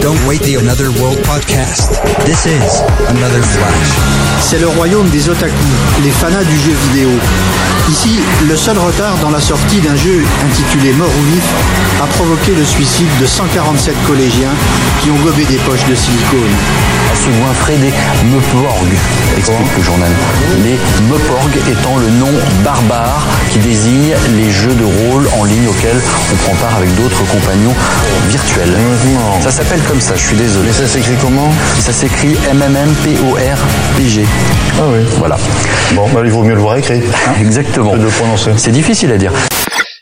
[0.00, 1.98] Don't wait the Another World podcast.
[2.24, 3.90] This is Another Flash.
[4.40, 5.52] C'est le royaume des otaku,
[6.04, 7.10] les fanas du jeu vidéo.
[7.90, 11.44] Ici, le seul retard dans la sortie d'un jeu intitulé Mort ou Vif
[12.02, 14.54] a provoqué le suicide de 147 collégiens
[15.02, 16.54] qui ont gobé des poches de silicone.
[17.16, 17.50] souvent
[17.80, 17.92] des
[18.28, 18.88] Meporg,
[19.36, 20.10] explique le journal.
[20.62, 20.78] Les
[21.10, 22.30] Meporg étant le nom
[22.62, 23.07] barbare
[23.50, 26.00] qui désigne les jeux de rôle en ligne auxquels
[26.32, 27.74] on prend part avec d'autres compagnons
[28.28, 28.76] virtuels.
[29.42, 30.68] Ça s'appelle comme ça, je suis désolé.
[30.68, 34.26] Mais ça s'écrit comment Ça s'écrit MMMPORPG.
[34.78, 35.00] Ah oui.
[35.18, 35.36] Voilà.
[35.94, 37.02] Bon, bah, il vaut mieux le voir écrit.
[37.40, 37.96] Exactement.
[37.96, 38.50] De prononcer.
[38.56, 39.32] C'est difficile à dire.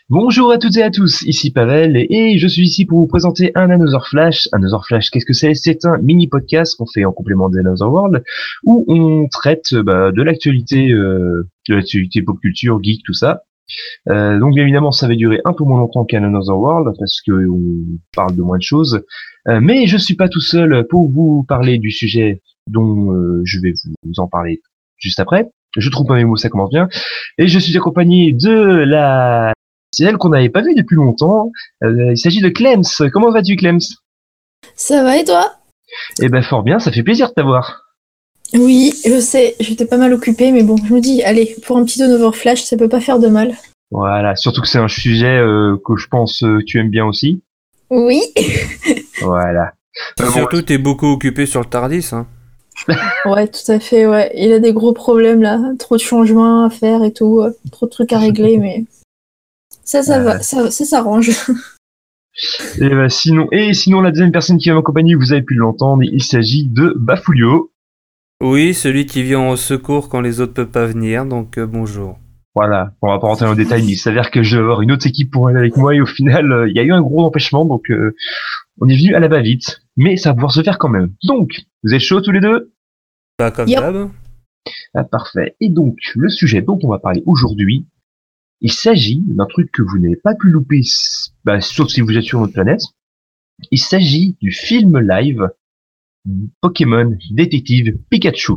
[0.09, 3.51] Bonjour à toutes et à tous, ici Pavel et je suis ici pour vous présenter
[3.55, 4.47] un Another Flash.
[4.53, 5.53] Another Flash, qu'est-ce que c'est?
[5.53, 8.23] C'est un mini podcast qu'on fait en complément d'Another World
[8.63, 13.41] où on traite bah, de l'actualité, euh, de l'actualité pop culture, geek, tout ça.
[14.09, 17.19] Euh, donc bien évidemment, ça va durer un peu moins longtemps qu'un Another World parce
[17.19, 19.03] que on parle de moins de choses.
[19.49, 23.59] Euh, mais je suis pas tout seul pour vous parler du sujet dont euh, je
[23.59, 24.61] vais vous en parler
[24.95, 25.49] juste après.
[25.75, 26.87] Je trouve pas mes mots, ça commence bien.
[27.37, 28.53] Et je suis accompagné de
[28.85, 29.51] la
[29.91, 31.51] c'est elle qu'on n'avait pas vue depuis longtemps.
[31.83, 32.83] Euh, il s'agit de Clems.
[33.11, 33.79] Comment vas-tu, Clems?
[34.75, 35.53] Ça va et toi?
[36.21, 37.83] Eh ben fort bien, ça fait plaisir de t'avoir.
[38.53, 41.83] Oui, je sais, j'étais pas mal occupée, mais bon, je me dis, allez, pour un
[41.83, 43.53] petit Donover Flash, ça peut pas faire de mal.
[43.91, 47.41] Voilà, surtout que c'est un sujet euh, que je pense euh, tu aimes bien aussi.
[47.89, 48.21] Oui.
[49.21, 49.73] Voilà.
[50.19, 52.09] Bon, Surtout, t'es beaucoup occupé sur le Tardis.
[52.11, 52.27] Hein.
[53.25, 54.31] ouais, tout à fait, ouais.
[54.35, 57.87] Il a des gros problèmes là, trop de changements à faire et tout, euh, trop
[57.87, 58.85] de trucs à régler, mais
[59.87, 61.29] ça, ça va, ça, ça s'arrange.
[62.81, 66.03] et ben, sinon, et sinon la deuxième personne qui va m'accompagner, vous avez pu l'entendre,
[66.03, 67.71] il s'agit de Bafulio.
[68.43, 72.19] Oui, celui qui vient au secours quand les autres peuvent pas venir, donc euh, bonjour.
[72.53, 74.81] Voilà, on va pas rentrer dans le détail, mais il s'avère que je vais avoir
[74.81, 76.91] une autre équipe pour aller avec moi et au final, euh, il y a eu
[76.91, 78.13] un gros empêchement, donc euh,
[78.81, 81.13] on est venu à la va-vite, mais ça va pouvoir se faire quand même.
[81.23, 82.73] Donc, vous êtes chauds tous les deux?
[83.37, 83.79] Pas comme Yep.
[83.79, 84.09] d'hab.
[84.93, 85.55] Ah, parfait.
[85.61, 87.85] Et donc, le sujet dont on va parler aujourd'hui,
[88.61, 90.81] il s'agit d'un truc que vous n'avez pas pu louper,
[91.45, 92.81] bah, sauf si vous êtes sur notre planète.
[93.71, 95.49] Il s'agit du film live
[96.61, 98.53] Pokémon Détective Pikachu.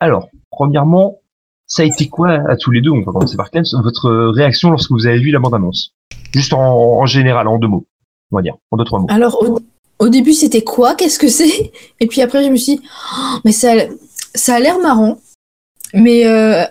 [0.00, 1.20] Alors, premièrement,
[1.66, 4.70] ça a été quoi à tous les deux On va commencer par Clem, votre réaction
[4.70, 5.94] lorsque vous avez vu la bande-annonce?
[6.34, 7.86] Juste en, général, en deux mots,
[8.30, 9.06] on va dire, en deux trois mots.
[9.08, 9.42] Alors,
[9.98, 10.94] au, début, c'était quoi?
[10.94, 11.72] Qu'est-ce que c'est?
[12.00, 12.82] Et puis après, je me suis dit,
[13.16, 13.72] Oh, mais ça,
[14.34, 15.18] ça a l'air marrant,
[15.94, 16.64] mais euh,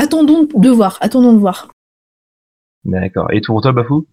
[0.00, 1.68] attendons de voir, attendons de voir.
[2.84, 3.30] D'accord.
[3.32, 4.06] Et pour toi, Bafou?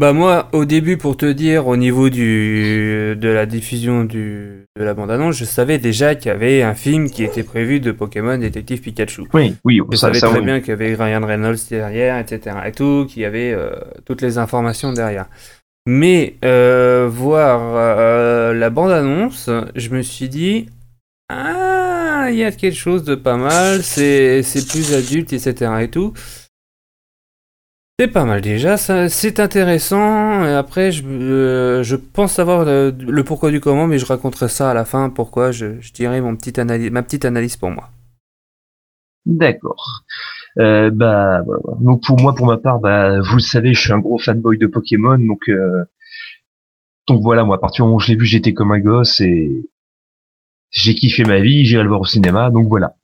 [0.00, 4.84] Bah moi, au début, pour te dire, au niveau du de la diffusion du de
[4.84, 8.38] la bande-annonce, je savais déjà qu'il y avait un film qui était prévu de Pokémon
[8.38, 9.24] Détective Pikachu.
[9.34, 10.46] Oui, oui, Je ça, savais ça, très oui.
[10.46, 12.56] bien qu'il y avait Ryan Reynolds derrière, etc.
[12.66, 13.70] et tout, qu'il y avait euh,
[14.06, 15.26] toutes les informations derrière.
[15.86, 20.70] Mais euh, voir euh, la bande-annonce, je me suis dit,
[21.28, 21.91] ah,
[22.30, 25.70] il y a quelque chose de pas mal, c'est plus adulte, etc.
[25.80, 26.12] et tout.
[27.98, 30.44] C'est pas mal déjà, c'est intéressant.
[30.44, 34.70] Et après, je, euh, je pense savoir le, pourquoi du comment, mais je raconterai ça
[34.70, 35.10] à la fin.
[35.10, 37.90] Pourquoi je, je dirai mon petit analyse, ma petite analyse pour moi.
[39.24, 40.02] D'accord.
[40.58, 41.44] Euh, bah,
[41.80, 44.58] donc pour moi, pour ma part, bah, vous le savez, je suis un gros fanboy
[44.58, 45.84] de Pokémon, donc euh,
[47.08, 49.20] donc voilà, moi, à partir du moment où je l'ai vu, j'étais comme un gosse
[49.20, 49.50] et
[50.72, 52.96] j'ai kiffé ma vie, j'irai le voir au cinéma, donc voilà.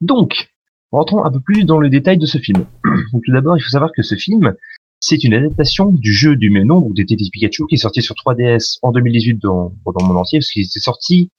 [0.00, 0.50] Donc,
[0.92, 2.66] rentrons un peu plus dans le détail de ce film.
[2.84, 4.54] Tout d'abord, il faut savoir que ce film,
[5.00, 8.14] c'est une adaptation du jeu du même nom, donc Détective Pikachu, qui est sorti sur
[8.14, 11.30] 3DS en 2018 dans, dans le monde entier, parce qu'il était sorti,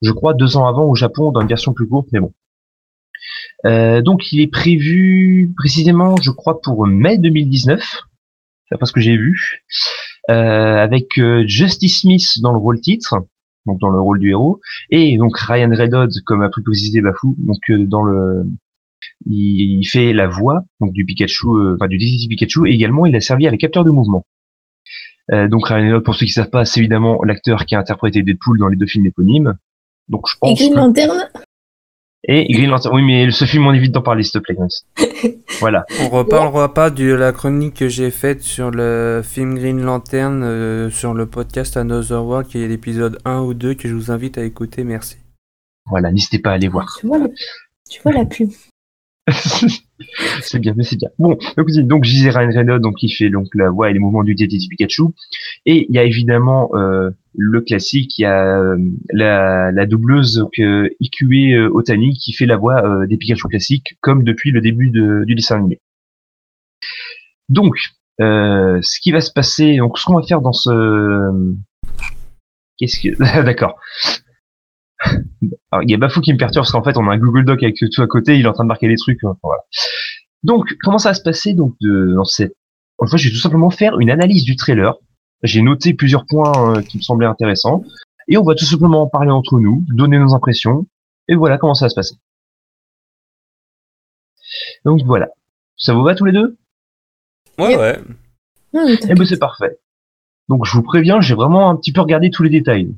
[0.00, 2.32] je crois, deux ans avant au Japon dans une version plus courte, mais bon.
[3.66, 8.02] Euh, donc il est prévu précisément, je crois, pour mai 2019,
[8.70, 9.64] d'après ce que j'ai vu,
[10.30, 13.16] euh, avec euh, Justice Smith dans le rôle titre,
[13.66, 17.34] donc dans le rôle du héros, et donc Ryan Reynolds comme a pu préciser Bafou,
[17.38, 18.44] donc euh, dans le
[19.26, 23.06] il, il fait la voix donc du Pikachu, euh, enfin du détective Pikachu, et également
[23.06, 24.24] il a servi à la capteur de mouvement.
[25.30, 28.22] Euh, donc Ryan Reynolds, pour ceux qui savent pas, c'est évidemment l'acteur qui a interprété
[28.22, 29.54] Deadpool dans les deux films éponymes.
[30.08, 30.50] Donc je pense.
[30.50, 31.28] Et Green que- Lantern?
[32.24, 32.94] Et Green Lantern.
[32.94, 34.56] Oui, mais ce film, on évite d'en parler, s'il te plaît.
[35.60, 35.84] Voilà.
[36.00, 40.90] On reparlera pas de la chronique que j'ai faite sur le film Green Lantern euh,
[40.90, 44.38] sur le podcast Another World, qui est l'épisode 1 ou 2 que je vous invite
[44.38, 44.82] à écouter.
[44.82, 45.16] Merci.
[45.86, 46.96] Voilà, n'hésitez pas à aller voir.
[46.98, 47.28] Tu vois, la,
[47.88, 48.50] tu vois la pub.
[50.40, 51.10] c'est bien, mais c'est bien.
[51.18, 54.00] Bon, donc, donc je disais Ryan Reynolds, donc il fait donc la voix et les
[54.00, 55.04] mouvements du détective Pikachu.
[55.66, 58.76] Et il y a évidemment euh, le classique, il y a euh,
[59.12, 60.60] la, la doubleuse donc,
[61.00, 64.90] Ikue euh, Otani qui fait la voix euh, des Pikachu classiques, comme depuis le début
[64.90, 65.80] de- du dessin animé.
[67.48, 67.74] Donc,
[68.20, 71.54] euh, ce qui va se passer, donc ce qu'on va faire dans ce...
[72.78, 73.42] Qu'est-ce que...
[73.44, 73.78] D'accord.
[75.70, 77.44] Alors, il y a Bafou qui me perturbe parce qu'en fait, on a un Google
[77.44, 79.22] Doc avec tout à côté, il est en train de marquer des trucs.
[79.24, 79.62] enfin, voilà.
[80.42, 82.54] Donc, comment ça va se passer donc de, dans cette...
[82.98, 84.94] En fait, je vais tout simplement faire une analyse du trailer.
[85.42, 87.82] J'ai noté plusieurs points euh, qui me semblaient intéressants.
[88.28, 90.86] Et on va tout simplement en parler entre nous, donner nos impressions.
[91.28, 92.14] Et voilà comment ça va se passer.
[94.84, 95.28] Donc voilà.
[95.76, 96.56] Ça vous va tous les deux?
[97.58, 97.98] Ouais, ouais.
[98.74, 99.78] Ah, oui, Eh ben c'est parfait.
[100.48, 102.86] Donc je vous préviens, j'ai vraiment un petit peu regardé tous les détails.
[102.86, 102.96] Donc,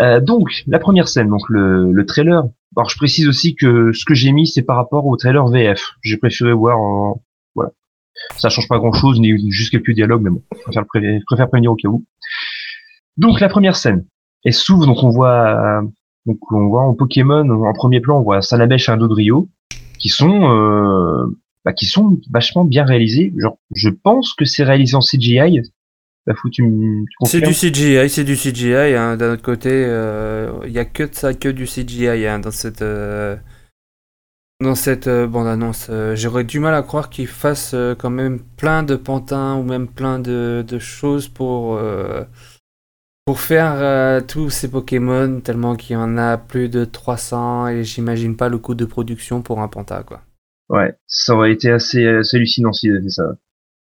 [0.00, 2.44] euh, donc la première scène, donc le, le trailer.
[2.76, 5.92] Alors je précise aussi que ce que j'ai mis c'est par rapport au trailer VF.
[6.02, 7.22] J'ai préféré voir en.
[8.36, 11.44] Ça change pas grand chose, ni juste quelques dialogues, mais bon, je préfère, pré- je
[11.46, 12.04] prévenir au cas où.
[13.16, 14.04] Donc la première scène.
[14.44, 15.82] Elle s'ouvre, donc on voit euh,
[16.26, 19.48] donc on voit en Pokémon en premier plan, on voit Salamèche et un Dodrio
[19.98, 21.26] qui sont euh,
[21.64, 23.32] bah, qui sont vachement bien réalisés.
[23.38, 25.60] Genre, je pense que c'est réalisé en CGI.
[26.26, 26.34] Bah,
[27.24, 28.94] C'est du CGI, c'est du CGI.
[28.96, 29.16] Hein.
[29.16, 29.70] D'un autre côté,
[30.66, 33.36] il y a que de ça, que du CGI hein, dans cette euh,
[34.62, 35.88] dans cette euh, bande annonce.
[35.90, 39.62] Euh, J'aurais du mal à croire qu'ils fassent euh, quand même plein de pantins ou
[39.62, 41.78] même plein de, choses pour
[43.24, 48.36] pour faire tous ces Pokémon tellement qu'il y en a plus de 300 et j'imagine
[48.36, 50.22] pas le coût de production pour un panta quoi.
[50.68, 53.36] Ouais, ça aurait été assez, assez hallucinant s'ils avaient fait ça.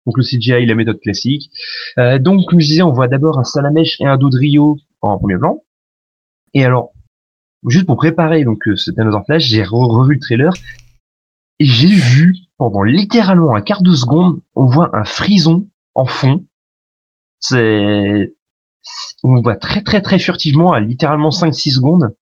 [0.06, 1.50] Donc le CGI, la méthode classique.
[1.96, 5.62] Donc, comme je disais, on voit d'abord un Salamèche et un Dodrio en premier plan.
[6.54, 6.92] Et alors,
[7.66, 10.52] juste pour préparer donc euh, ce Dinosaur Flash, j'ai re- revu le trailer
[11.58, 16.44] et j'ai vu pendant littéralement un quart de seconde, on voit un frison en fond.
[17.40, 18.34] C'est,
[19.22, 22.14] on voit très très très furtivement à littéralement 5-6 secondes.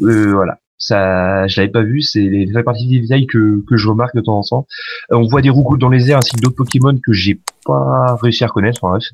[0.00, 0.58] Euh, voilà.
[0.78, 4.16] Ça, je l'avais pas vu, c'est les vraies parties des détails que, que je remarque
[4.16, 4.66] de temps en temps.
[5.12, 8.16] Euh, on voit des roucoules dans les airs ainsi que d'autres Pokémon que j'ai pas
[8.20, 9.08] réussi à reconnaître, enfin bref.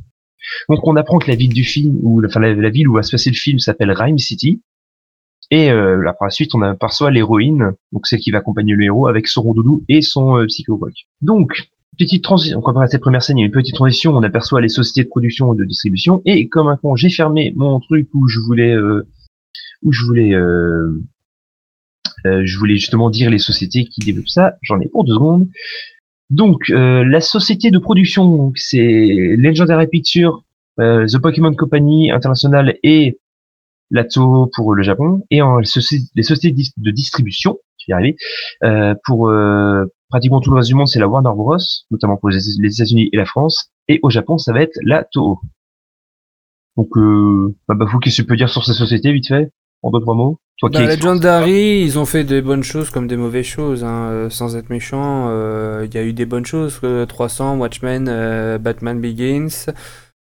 [0.70, 3.02] Donc on apprend que la ville du film, ou enfin la, la ville où va
[3.02, 4.62] se passer le film s'appelle Rhyme City.
[5.50, 8.84] Et euh, là, par la suite, on aperçoit l'héroïne, donc celle qui va accompagner le
[8.84, 10.46] héros avec son rondoudou et son euh.
[11.22, 14.22] Donc, petite transition, on à cette première scène, il y a une petite transition, on
[14.22, 17.80] aperçoit les sociétés de production et de distribution, et comme un con, j'ai fermé mon
[17.80, 19.06] truc où je voulais, euh,
[19.82, 21.02] où je voulais, euh,
[22.26, 25.48] euh, je voulais justement dire les sociétés qui développent ça, j'en ai pour deux secondes.
[26.30, 30.44] Donc, euh, la société de production, c'est Legendary Pictures,
[30.78, 33.18] The Pokémon Company International et
[33.90, 37.94] Lato pour le Japon, et en, les, soci- les sociétés de distribution, je vais y
[37.94, 38.16] arriver,
[38.64, 41.56] euh, pour euh, pratiquement tout le reste du monde, c'est la Warner Bros,
[41.90, 45.40] notamment pour les, États-Unis et la France, et au Japon, ça va être la Toho.
[46.76, 49.50] Donc, euh, bah, bah, vous, qu'est-ce que tu peux dire sur ces sociétés, vite fait,
[49.82, 53.16] en deux, trois mots Toi Bah, Legendary, ils ont fait des bonnes choses comme des
[53.16, 55.26] mauvaises choses, hein, euh, sans être méchant.
[55.28, 59.66] euh, Il y a eu des bonnes choses, euh, 300, Watchmen, euh, Batman Begins.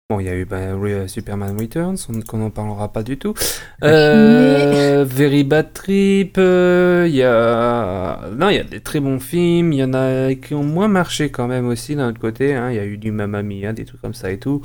[0.09, 3.19] Bon, il y a eu bah, Re- Superman Returns, on- qu'on n'en parlera pas du
[3.19, 3.35] tout.
[3.83, 8.21] Euh, Very Bad Trip, euh, il y a...
[8.35, 10.89] Non, il y a des très bons films, il y en a qui ont moins
[10.89, 12.55] marché quand même aussi d'un autre côté.
[12.55, 12.71] hein.
[12.71, 14.63] Il y a eu du Mamma Mia, des trucs comme ça et tout.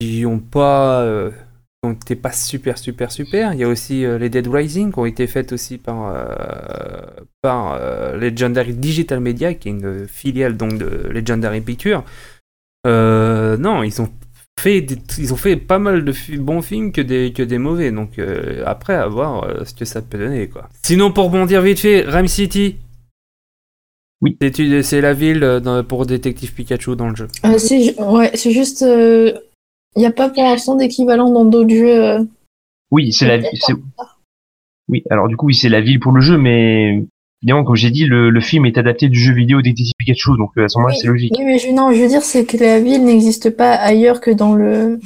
[0.00, 1.02] Qui ont pas...
[1.02, 3.52] euh, qui ont été pas super super super.
[3.54, 7.06] Il y a aussi euh, les Dead Rising qui ont été faites aussi par, euh,
[7.42, 12.02] par euh, Legendary Digital Media, qui est une filiale donc de Legendary Pictures.
[12.86, 14.10] Euh, non, ils ont
[14.58, 17.90] fait des- ils ont fait pas mal de bons films que des que des mauvais.
[17.92, 20.68] Donc euh, après à voir euh, ce que ça peut donner quoi.
[20.82, 22.76] Sinon pour bondir vite fait, Rhyme City.
[24.22, 24.36] Oui.
[24.40, 27.28] C'est c'est la ville euh, dans- pour Détective Pikachu dans le jeu.
[27.44, 28.80] Euh, c'est ouais, c'est juste.
[28.82, 32.02] Il n'y a pas pour l'instant d'équivalent dans d'autres jeux.
[32.04, 32.24] euh.
[32.90, 33.74] Oui, c'est la, c'est,
[34.88, 37.04] oui, alors du coup, oui, c'est la ville pour le jeu, mais
[37.42, 40.50] évidemment, comme j'ai dit, le, le film est adapté du jeu vidéo Détective Pikachu, donc
[40.58, 41.00] euh, à ce moment-là, Oui.
[41.00, 41.34] c'est logique.
[41.38, 44.30] Oui, mais je, non, je veux dire, c'est que la ville n'existe pas ailleurs que
[44.30, 45.00] dans le.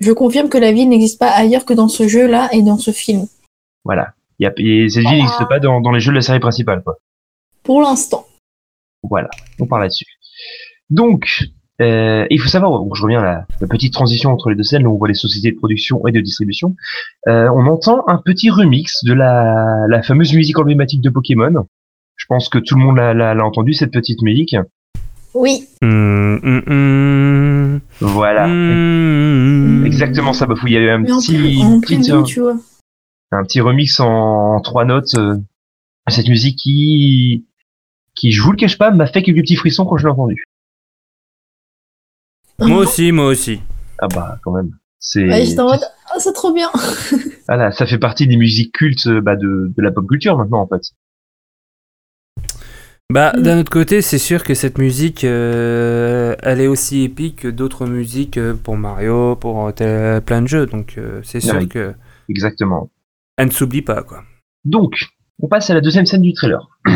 [0.00, 2.90] Je confirme que la ville n'existe pas ailleurs que dans ce jeu-là et dans ce
[2.90, 3.26] film.
[3.84, 4.12] Voilà.
[4.38, 6.40] Il y a, et cette ville n'existe pas dans, dans les jeux de la série
[6.40, 6.98] principale, quoi.
[7.62, 8.26] Pour l'instant.
[9.02, 10.04] Voilà, on parle là-dessus.
[10.90, 11.44] Donc,
[11.82, 14.62] euh, il faut savoir, bon, je reviens à la, la petite transition entre les deux
[14.62, 16.74] scènes où on voit les sociétés de production et de distribution.
[17.28, 21.66] Euh, on entend un petit remix de la, la fameuse musique emblématique de Pokémon.
[22.16, 24.56] Je pense que tout le monde l'a, l'a, l'a entendu, cette petite musique.
[25.34, 25.64] Oui.
[25.82, 27.80] Hum, hum, hum.
[28.00, 28.46] Voilà.
[29.86, 30.66] Exactement ça, Bafou.
[30.66, 32.56] Il y a eu un Mais en petit, plus, en plus petit, doux, tu vois.
[33.32, 34.06] un petit remix en,
[34.56, 35.14] en trois notes.
[35.18, 35.36] euh,
[36.08, 37.44] cette musique qui,
[38.14, 40.44] qui, je vous le cache pas, m'a fait quelques petits frissons quand je l'ai entendu.
[42.60, 43.60] Moi aussi, moi aussi.
[43.98, 44.70] Ah bah quand même.
[44.98, 46.68] C'est Ouais, j'étais en mode, ah, c'est trop bien.
[47.48, 50.60] voilà, ça fait partie des musiques cultes euh, bah, de, de la pop culture maintenant
[50.60, 50.82] en fait.
[53.12, 53.42] Bah, Mm.
[53.42, 57.86] d'un autre côté, c'est sûr que cette musique, euh, elle est aussi épique que d'autres
[57.86, 60.66] musiques euh, pour Mario, pour euh, tel- plein de jeux.
[60.66, 61.94] Donc, euh, c'est sûr que
[62.28, 62.90] Exactement.
[63.36, 64.24] elle ne s'oublie pas, quoi.
[64.64, 65.06] Donc,
[65.40, 66.66] on passe à la deuxième scène du trailer.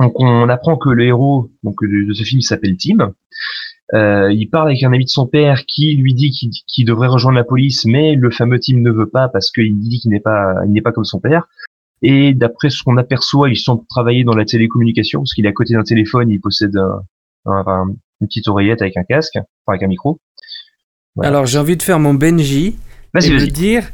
[0.00, 3.14] Donc, on apprend que le héros donc, de, de ce film s'appelle Tim.
[3.94, 6.30] Euh, il parle avec un ami de son père qui lui dit
[6.66, 10.00] qu'il devrait rejoindre la police, mais le fameux Tim ne veut pas parce qu'il dit
[10.00, 11.46] qu'il n'est pas, il n'est pas comme son père.
[12.00, 15.52] Et d'après ce qu'on aperçoit, il semble travailler dans la télécommunication parce qu'il est à
[15.52, 17.02] côté d'un téléphone, il possède un-
[17.46, 20.18] un- un- une petite oreillette avec un casque, enfin avec un micro.
[21.14, 21.28] Voilà.
[21.28, 22.76] Alors, j'ai envie de faire mon Benji
[23.12, 23.90] Vas-y, et de dire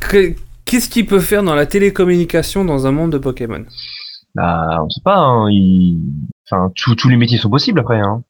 [0.00, 3.64] que- qu'est-ce qu'il peut faire dans la télécommunication dans un monde de Pokémon?
[4.34, 5.18] Bah, on sait pas.
[5.18, 6.00] Hein, il...
[6.50, 8.00] Enfin, tous tous les métiers sont possibles après.
[8.00, 8.22] Hein.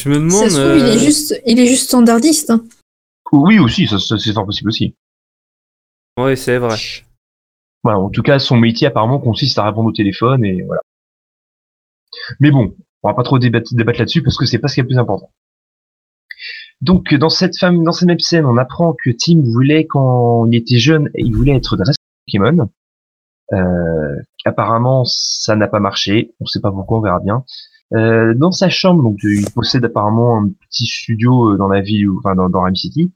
[0.00, 0.50] Je me Ça demande.
[0.50, 2.50] se trouve, il euh, est juste, il est juste standardiste.
[2.50, 2.64] hein.
[3.32, 4.94] Oui, aussi, ça, ça, c'est fort possible aussi.
[6.18, 6.76] Ouais, c'est vrai.
[7.82, 10.80] Voilà, en tout cas, son métier apparemment consiste à répondre au téléphone et voilà.
[12.40, 14.80] Mais bon, on va pas trop débattre, débattre là-dessus parce que c'est pas ce qui
[14.80, 15.30] est le plus important.
[16.80, 20.54] Donc, dans cette femme, dans cette même scène, on apprend que Tim voulait, quand il
[20.54, 21.94] était jeune, il voulait être dresseur
[22.26, 22.68] Pokémon.
[23.52, 26.34] Euh, apparemment, ça n'a pas marché.
[26.40, 27.44] On sait pas pourquoi, on verra bien.
[27.94, 32.10] Euh, dans sa chambre, donc, il possède apparemment un petit studio euh, dans la ville,
[32.10, 33.10] enfin, dans, dans Rhyme City.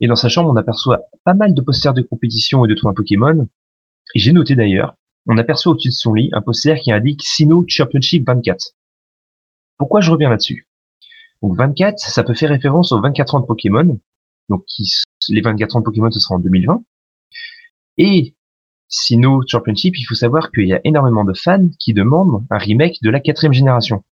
[0.00, 2.94] Et dans sa chambre, on aperçoit pas mal de posters de compétition et de tournois
[2.94, 3.48] Pokémon.
[4.14, 4.94] Et j'ai noté d'ailleurs,
[5.26, 8.72] on aperçoit au-dessus de son lit un poster qui indique Sinnoh Championship 24.
[9.78, 10.68] Pourquoi je reviens là-dessus?
[11.42, 13.98] Donc 24, ça peut faire référence aux 24 ans de Pokémon.
[14.48, 14.88] Donc qui,
[15.28, 16.82] les 24 ans de Pokémon, ce sera en 2020.
[17.98, 18.34] Et
[18.88, 23.02] Sinnoh Championship, il faut savoir qu'il y a énormément de fans qui demandent un remake
[23.02, 24.04] de la quatrième génération.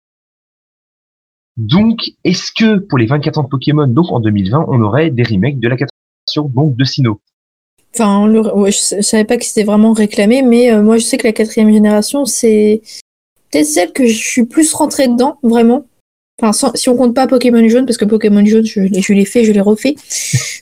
[1.56, 5.22] Donc, est-ce que pour les 24 ans de Pokémon, donc en 2020, on aurait des
[5.22, 5.90] remakes de la quatrième
[6.26, 7.20] génération, donc de Sinnoh
[7.94, 10.96] Enfin, on le- ouais, je, je savais pas que c'était vraiment réclamé, mais euh, moi
[10.96, 12.80] je sais que la quatrième génération, c'est
[13.50, 15.84] peut-être celle que je suis plus rentrée dedans, vraiment.
[16.40, 19.12] Enfin, sans- si on compte pas Pokémon jaune, parce que Pokémon jaune, je, l'ai- je
[19.12, 19.94] l'ai fait, je l'ai refait,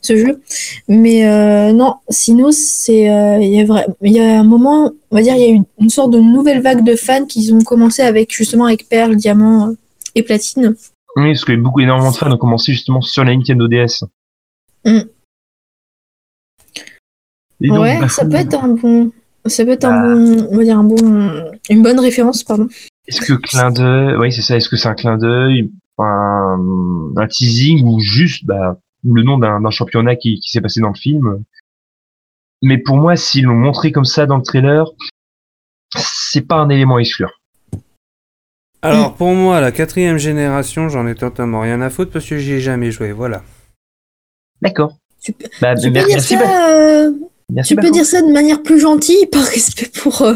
[0.03, 0.41] ce jeu.
[0.89, 4.91] Mais euh, non, sinon, c'est euh, il y, a vrai- il y a un moment,
[5.13, 7.49] on va dire, il y a eu une sorte de nouvelle vague de fans qui
[7.53, 9.75] ont commencé avec justement avec Perle, Diamant
[10.15, 10.75] et Platine.
[11.17, 14.05] Oui, parce que beaucoup, énormément de fans ont commencé justement sur la Nintendo DS.
[14.85, 15.01] Mm.
[17.61, 19.13] Donc, ouais, bah, ça peut être un bon,
[19.47, 19.93] ça peut être Bah.
[19.93, 22.69] un bon, on va dire un bon, une bonne référence, pardon.
[23.07, 27.27] Est-ce que clin d'œil, oui, c'est ça, est-ce que c'est un clin d'œil, un, un
[27.27, 30.95] teasing ou juste bah, le nom d'un d'un championnat qui, qui s'est passé dans le
[30.95, 31.45] film?
[32.63, 34.87] Mais pour moi, s'ils l'ont montré comme ça dans le trailer,
[35.97, 37.40] c'est pas un élément à exclure.
[38.83, 42.55] Alors, pour moi, la quatrième génération, j'en ai totalement rien à foutre parce que j'y
[42.55, 43.13] ai jamais joué.
[43.13, 43.43] Voilà.
[44.63, 44.97] D'accord.
[45.23, 46.51] Tu peux- Bah, Tu peux dire merci, ça, Baf.
[46.71, 47.11] euh,
[47.53, 50.23] Merci, tu peux dire ça de manière plus gentille, par respect pour.
[50.23, 50.35] euh,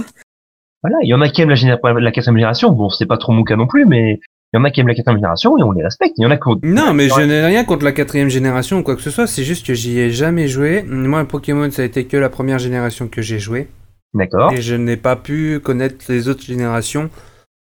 [0.83, 2.71] Voilà, il y en a qui aiment la, géné- la quatrième génération.
[2.71, 4.21] Bon, c'est pas trop mon cas non plus, mais
[4.53, 6.13] il y en a qui aiment la quatrième génération et on les respecte.
[6.19, 6.61] Il y en a qui ont...
[6.63, 9.27] Non, mais je n'ai rien contre la quatrième génération ou quoi que ce soit.
[9.27, 10.83] C'est juste que j'y ai jamais joué.
[10.83, 13.69] Moi, Pokémon, ça a été que la première génération que j'ai joué.
[14.13, 14.53] D'accord.
[14.53, 17.09] Et je n'ai pas pu connaître les autres générations.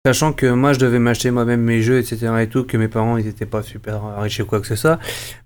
[0.07, 2.31] Sachant que moi, je devais m'acheter moi-même mes jeux, etc.
[2.43, 4.99] et tout, que mes parents, ils étaient pas super riches ou quoi que ce soit.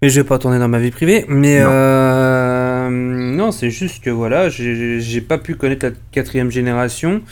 [0.03, 1.25] Mais je vais pas tourner dans ma vie privée.
[1.29, 1.69] Mais Non.
[1.71, 7.23] euh, non, c'est juste que voilà, j'ai pas pu connaître la quatrième génération.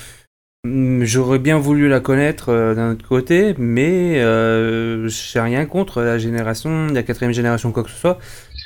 [0.65, 6.03] Hum, J'aurais bien voulu la connaître euh, d'un autre côté, mais euh, j'ai rien contre
[6.03, 8.19] la génération, la quatrième génération, quoi que ce soit.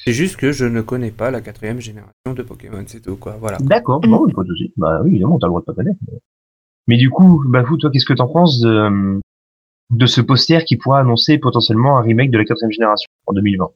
[0.05, 3.39] C'est juste que je ne connais pas la quatrième génération de Pokémon, c'est tout, quoi.
[3.41, 3.57] Voilà.
[3.61, 4.71] D'accord, bon, pas de souci.
[4.77, 5.99] Bah oui, évidemment, t'as le droit de pas connaître.
[6.11, 6.19] Mais,
[6.91, 9.21] mais du coup, bah vous, toi, qu'est-ce que t'en penses de,
[9.91, 13.71] de ce poster qui pourra annoncer potentiellement un remake de la quatrième génération en 2020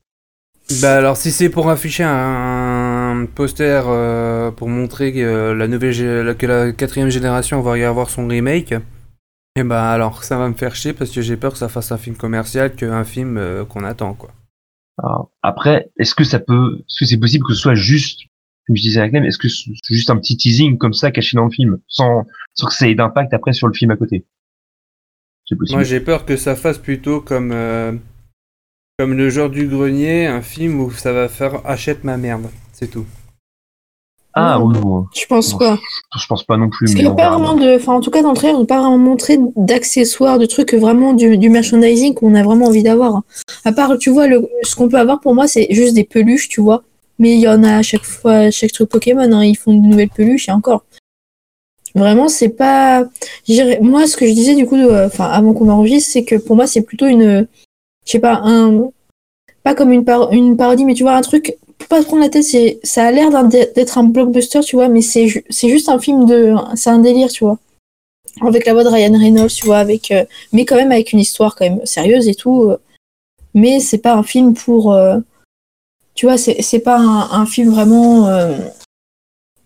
[0.83, 5.92] Bah alors si c'est pour afficher un poster euh, pour montrer que euh, la nouvelle
[6.00, 8.75] gé- que la quatrième génération va y avoir son remake,
[9.56, 11.92] et bah alors ça va me faire chier parce que j'ai peur que ça fasse
[11.92, 14.30] un film commercial qu'un film euh, qu'on attend quoi.
[15.02, 18.21] Alors, Après, est-ce que ça peut, est-ce que c'est possible que ce soit juste,
[18.66, 21.37] comme je disais à Clem, est-ce que c'est juste un petit teasing comme ça caché
[21.37, 24.25] dans le film, sans, sans que ça ait d'impact après sur le film à côté?
[25.47, 25.76] C'est possible.
[25.78, 27.92] Moi j'ai peur que ça fasse plutôt comme euh,
[28.99, 32.88] comme le genre du grenier, un film où ça va faire achète ma merde, c'est
[32.90, 33.06] tout.
[34.37, 35.78] ah oui, bon, Je pense Bon, pas.
[36.18, 36.87] je pense pas non plus.
[36.87, 37.76] Parce mais qu'il n'y a on pas vraiment de.
[37.76, 40.75] Enfin, en tout cas, dans le trailer, on n'a pas vraiment montré d'accessoires, de trucs
[40.75, 43.23] vraiment du, du merchandising qu'on a vraiment envie d'avoir.
[43.64, 46.49] À part, tu vois, le, ce qu'on peut avoir pour moi, c'est juste des peluches,
[46.49, 46.83] tu vois.
[47.18, 49.73] Mais il y en a à chaque fois, à chaque truc Pokémon, hein, ils font
[49.75, 50.85] de nouvelles peluches et encore.
[51.94, 53.04] Vraiment, c'est pas.
[53.80, 56.66] Moi, ce que je disais du coup, enfin, avant qu'on enregistre, c'est que pour moi,
[56.66, 57.47] c'est plutôt une.
[58.04, 58.88] Je sais pas, un.
[59.62, 62.23] pas comme une, par- une parodie, mais tu vois, un truc, faut pas se prendre
[62.23, 62.44] la tête,
[62.83, 66.54] ça a l'air d'être un blockbuster, tu vois, mais c'est, c'est juste un film de,
[66.75, 67.59] c'est un délire, tu vois.
[68.42, 71.21] Avec la voix de Ryan Reynolds, tu vois, avec, euh, mais quand même avec une
[71.21, 72.64] histoire quand même sérieuse et tout.
[72.64, 72.76] euh.
[73.54, 75.18] mais c'est pas un film pour, euh,
[76.14, 78.56] tu vois, c'est, pas un, un film vraiment, euh,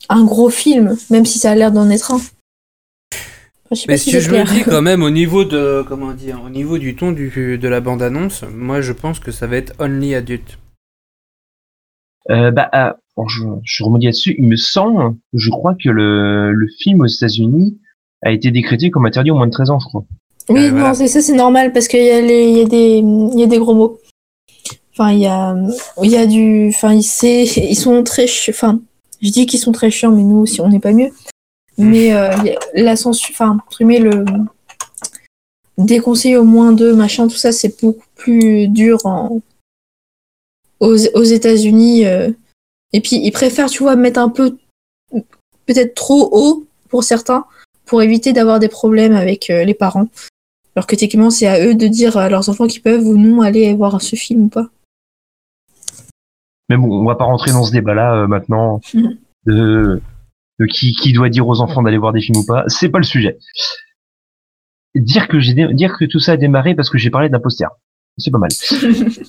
[0.09, 2.17] un gros film, même si ça a l'air d'en être un.
[2.17, 2.27] Enfin,
[3.73, 6.41] je sais Mais pas si je me dis quand même au niveau de comment dire,
[6.45, 9.57] au niveau du ton du, de la bande annonce, moi je pense que ça va
[9.57, 10.59] être only adulte.
[12.31, 14.35] Euh, bah, ah, bon, je, je rebondis là-dessus.
[14.39, 17.79] Il me semble, je crois que le, le film aux États-Unis
[18.23, 20.05] a été décrété comme interdit au moins de 13 ans, je crois.
[20.51, 20.89] Oui, Euh, voilà.
[20.89, 23.39] non, c'est ça, c'est normal parce qu'il y, a les- il y, a des- il
[23.39, 23.99] y a des gros mots.
[24.99, 25.55] Enfin, il y a,
[26.03, 26.71] il y a du.
[26.75, 28.27] Enfin, ils, sont très.
[28.49, 28.81] Enfin,
[29.23, 31.13] je dis qu'ils sont très chiants, mais nous aussi, on n'est pas mieux.
[31.77, 32.31] Mais euh,
[32.75, 33.33] la censure.
[33.33, 34.25] Enfin, le.
[35.77, 39.41] Déconseiller au moins deux, machin, tout ça, c'est beaucoup plus dur en...
[40.81, 42.05] aux, aux États-Unis.
[42.05, 42.33] euh.
[42.93, 44.57] Et puis, ils préfèrent, tu vois, mettre un peu.
[45.67, 47.45] Peut-être trop haut pour certains,
[47.87, 50.09] pour éviter d'avoir des problèmes avec euh, les parents.
[50.75, 53.43] Alors que techniquement, c'est à eux de dire à leurs enfants qu'ils peuvent ou non
[53.43, 54.69] aller voir ce film ou pas.
[56.69, 58.81] Mais bon, on va pas rentrer dans ce débat-là euh, maintenant
[59.47, 60.01] de,
[60.59, 62.65] de qui, qui doit dire aux enfants d'aller voir des films ou pas.
[62.67, 63.39] C'est pas le sujet.
[64.95, 67.69] Dire que j'ai dire que tout ça a démarré parce que j'ai parlé d'un poster.
[68.17, 68.51] C'est pas mal.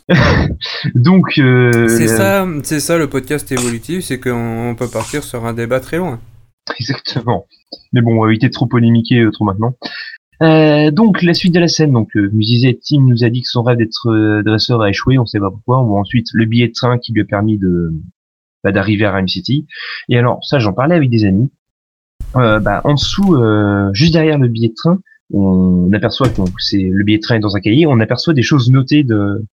[0.95, 5.53] Donc euh, C'est ça, c'est ça le podcast évolutif, c'est qu'on peut partir sur un
[5.53, 6.19] débat très loin.
[6.79, 7.45] Exactement.
[7.93, 9.75] Mais bon, on va éviter de trop polémiquer euh, trop maintenant.
[10.41, 13.49] Euh, donc la suite de la scène, donc euh, disait Tim nous a dit que
[13.49, 15.81] son rêve d'être euh, dresseur a échoué, on sait pas pourquoi.
[15.81, 17.93] On voit ensuite le billet de train qui lui a permis de
[18.63, 19.65] bah, d'arriver à Rhyme City.
[20.07, 21.49] Et alors ça, j'en parlais avec des amis.
[22.35, 23.37] Euh, bah, en dessous,
[23.93, 24.99] juste derrière le billet de train,
[25.31, 27.85] on aperçoit que c'est le billet de train est dans un cahier.
[27.85, 29.45] On aperçoit des choses notées de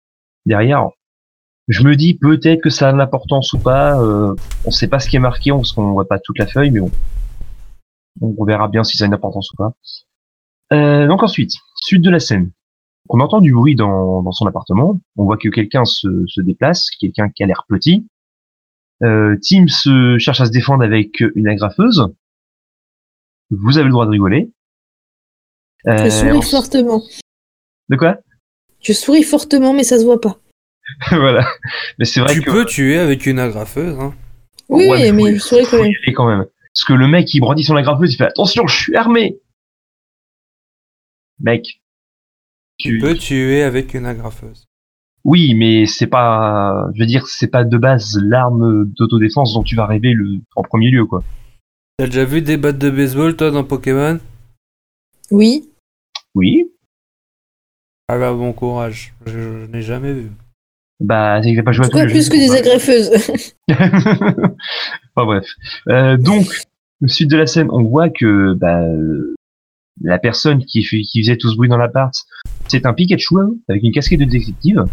[0.47, 0.89] derrière.
[1.69, 4.01] Je me dis peut-être que ça a de l'importance ou pas.
[4.65, 6.81] On sait pas ce qui est marqué, parce qu'on voit pas toute la feuille, mais
[6.81, 6.91] bon.
[8.21, 9.75] On verra bien si ça a une importance ou pas.
[10.73, 12.51] Euh, donc ensuite, suite de la scène.
[13.09, 15.01] On entend du bruit dans, dans son appartement.
[15.17, 18.07] On voit que quelqu'un se, se déplace, quelqu'un qui a l'air petit.
[19.03, 22.09] Euh, Tim se cherche à se défendre avec une agrafeuse.
[23.51, 24.51] Vous avez le droit de rigoler.
[25.87, 27.03] Euh, Je souris on- fortement.
[27.89, 28.19] De quoi?
[28.81, 30.39] Je souris fortement, mais ça se voit pas.
[31.11, 31.47] Voilà.
[31.99, 33.99] Mais c'est vrai Tu que peux tuer avec une agrafeuse.
[34.01, 34.15] Hein.
[34.69, 35.93] Oui, Ouais, oui, mais faut- je souris quand même.
[36.15, 36.45] quand même.
[36.75, 39.39] Parce que le mec, il brandit son agrafeuse, il fait attention, je suis armé.
[41.41, 41.81] Mec.
[42.79, 44.67] Tu Tu- peux tuer avec une agrafeuse.
[45.25, 49.75] Oui, mais c'est pas, je veux dire, c'est pas de base l'arme d'autodéfense dont tu
[49.75, 51.25] vas rêver le, en premier lieu, quoi.
[51.99, 54.21] T'as déjà vu des battes de baseball toi dans Pokémon?
[55.31, 55.69] Oui.
[56.35, 56.71] Oui.
[58.09, 60.31] Ah bah bon courage, je, je n'ai jamais vu.
[61.01, 63.11] Bah, c'est que pas joué à tout plus que des agrafeuses?
[63.69, 65.45] enfin bref.
[65.89, 66.47] Euh, donc,
[67.07, 68.81] suite de la scène, on voit que bah,
[70.03, 72.15] la personne qui, faisait tout ce bruit dans l'appart,
[72.69, 74.85] c'est un Pikachu hein, avec une casquette de détective.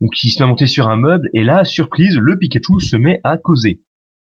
[0.00, 3.20] Donc, il se met monter sur un meuble et là, surprise, le Pikachu se met
[3.24, 3.82] à causer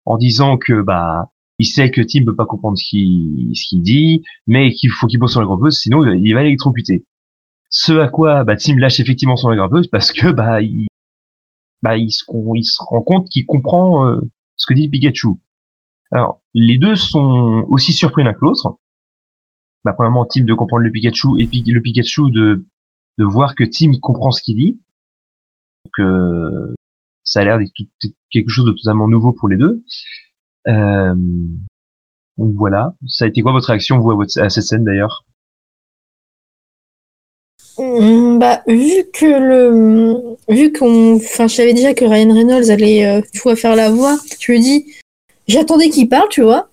[0.05, 4.73] en disant que bah il sait que Tim peut pas comprendre ce qu'il dit, mais
[4.73, 7.05] qu'il faut qu'il pose son agrafeuse, sinon il va l'électrocuter.
[7.71, 10.87] Ce à quoi bah, Tim lâche effectivement son agrafeuse parce que bah il
[11.83, 14.21] bah se rend compte qu'il comprend euh,
[14.57, 15.29] ce que dit Pikachu.
[16.11, 18.77] Alors les deux sont aussi surpris l'un que l'autre.
[19.85, 22.65] Bah premièrement Tim de comprendre le Pikachu et le Pikachu de
[23.19, 24.81] de voir que Tim comprend ce qu'il dit.
[25.85, 26.75] Donc euh,
[27.25, 27.73] ça a l'air d'être
[28.31, 29.83] quelque chose de totalement nouveau pour les deux.
[30.69, 31.15] Euh,
[32.37, 32.95] donc voilà.
[33.07, 35.25] Ça a été quoi votre réaction vous à, cette scène d'ailleurs?
[37.79, 43.07] Hum, Bah, vu que le, vu qu'on, enfin, je savais déjà que Ryan Reynolds allait,
[43.07, 44.19] euh, faire la voix.
[44.41, 44.93] Je me dis,
[45.49, 46.69] j'attendais qu'il parle, tu vois.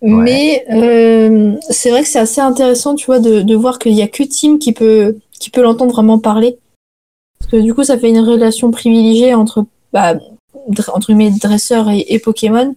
[0.00, 4.02] Mais euh, c'est vrai que c'est assez intéressant, tu vois, de, de voir qu'il y
[4.02, 6.58] a que Tim qui peut, qui peut l'entendre vraiment parler.
[7.38, 10.14] Parce que du coup, ça fait une relation privilégiée entre, bah,
[10.92, 12.76] entre guillemets, dresseur et, et Pokémon.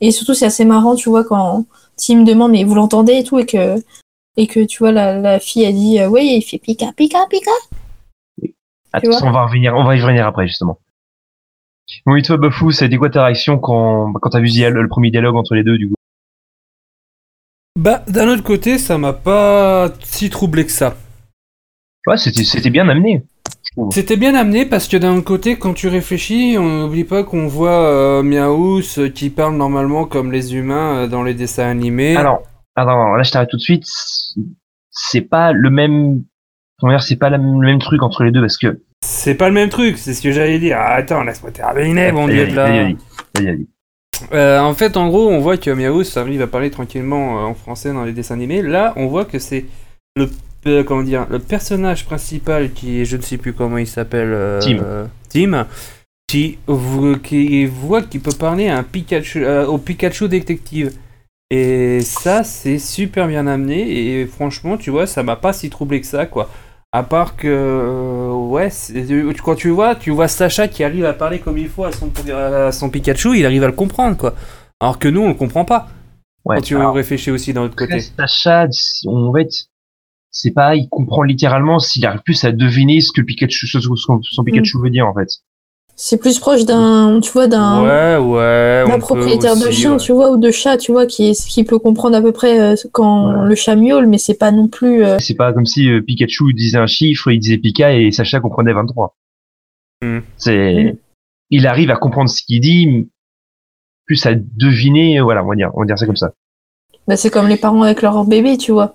[0.00, 3.38] Et surtout, c'est assez marrant, tu vois, quand Tim demande, mais vous l'entendez et tout,
[3.38, 3.76] et que,
[4.36, 7.26] et que tu vois, la, la fille a dit, euh, oui, il fait pika, pika,
[7.28, 7.50] pika.
[9.04, 10.78] Vois on va revenir, on va y revenir après justement.
[12.04, 14.88] Bon, et toi, Bafou, ça a été quoi ta réaction quand, quand t'as vu le
[14.88, 15.94] premier dialogue entre les deux du coup?
[17.78, 20.94] Bah d'un autre côté, ça m'a pas si troublé que ça.
[22.06, 23.22] Ouais, c'était, c'était bien amené.
[23.90, 27.80] C'était bien amené parce que d'un côté, quand tu réfléchis, on n'oublie pas qu'on voit
[27.86, 32.16] euh, Miaous euh, qui parle normalement comme les humains euh, dans les dessins animés.
[32.16, 32.42] Alors,
[32.76, 33.84] alors, là, je t'arrête tout de suite.
[34.90, 36.22] C'est pas le même,
[36.78, 39.48] comment dire, c'est pas la- le même truc entre les deux parce que C'est pas
[39.48, 40.76] le même truc, c'est ce que j'allais dire.
[40.78, 42.68] Ah, attends, laisse-moi terminer, mon dieu de là.
[42.68, 42.96] Vas-y,
[43.34, 43.66] vas-y, vas-y.
[44.32, 47.54] Euh, en fait, en gros, on voit que Miaous arrive à parler tranquillement euh, en
[47.54, 48.62] français dans les dessins animés.
[48.62, 49.66] Là, on voit que c'est
[50.16, 50.30] le
[50.66, 54.32] euh, comment dire le personnage principal qui est, je ne sais plus comment il s'appelle,
[54.32, 55.06] euh, Tim.
[55.28, 55.66] Tim,
[56.26, 56.58] qui,
[57.66, 60.92] voit qu'il peut parler à un Pikachu, au Pikachu détective.
[61.50, 64.20] Et ça, c'est super bien amené.
[64.20, 66.48] Et franchement, tu vois, ça m'a pas si troublé que ça, quoi.
[66.94, 69.06] À part que, euh, ouais, c'est-
[69.42, 72.10] quand tu vois, tu vois Sacha qui arrive à parler comme il faut à son,
[72.34, 74.34] à son Pikachu, il arrive à le comprendre, quoi.
[74.78, 75.88] Alors que nous, on le comprend pas.
[76.44, 78.00] Ouais, quand tu alors, réfléchis aussi d'un autre côté.
[78.00, 78.66] Sacha,
[79.06, 79.54] on va être,
[80.30, 83.96] c'est pas, il comprend littéralement s'il arrive plus à deviner ce que Pikachu, ce que
[83.96, 85.28] son, son Pikachu veut dire en fait.
[86.04, 88.84] C'est plus proche d'un, tu vois, d'un Ouais, ouais.
[88.84, 89.98] d'un on peut propriétaire de chien, ouais.
[89.98, 92.58] tu vois, ou de chat, tu vois, qui, est- qui peut comprendre à peu près
[92.60, 93.44] euh, quand Voilà.
[93.44, 95.04] le chat miaule, mais c'est pas non plus.
[95.04, 98.40] euh, C'est pas comme si euh, Pikachu disait un chiffre, il disait Pika et Sacha
[98.40, 99.14] comprenait 23.
[100.02, 100.18] Hmm.
[100.38, 100.96] C'est, Hmm.
[101.50, 103.08] il arrive à comprendre ce qu'il dit,
[104.04, 106.32] plus à deviner, voilà, on va dire, on va dire ça comme ça.
[107.06, 108.94] bah, c'est comme les parents avec leur bébé, tu vois.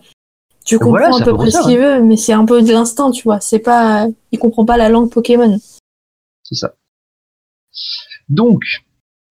[0.66, 2.70] Tu comprends Voilà, à peu peu près ce qu'il veut, mais c'est un peu de
[2.74, 3.40] l'instinct, tu vois.
[3.40, 5.58] C'est pas, il comprend pas la langue Pokémon.
[6.44, 6.74] C'est ça.
[8.30, 8.64] Donc,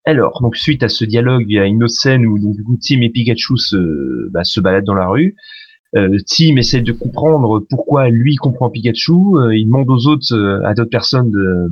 [0.05, 2.64] alors, donc suite à ce dialogue, il y a une autre scène où donc du
[2.64, 5.35] coup Tim et Pikachu se, bah, se baladent dans la rue.
[5.96, 9.12] Euh, Tim essaie de comprendre pourquoi lui comprend Pikachu.
[9.12, 11.70] Euh, il demande aux autres, euh, à d'autres personnes de,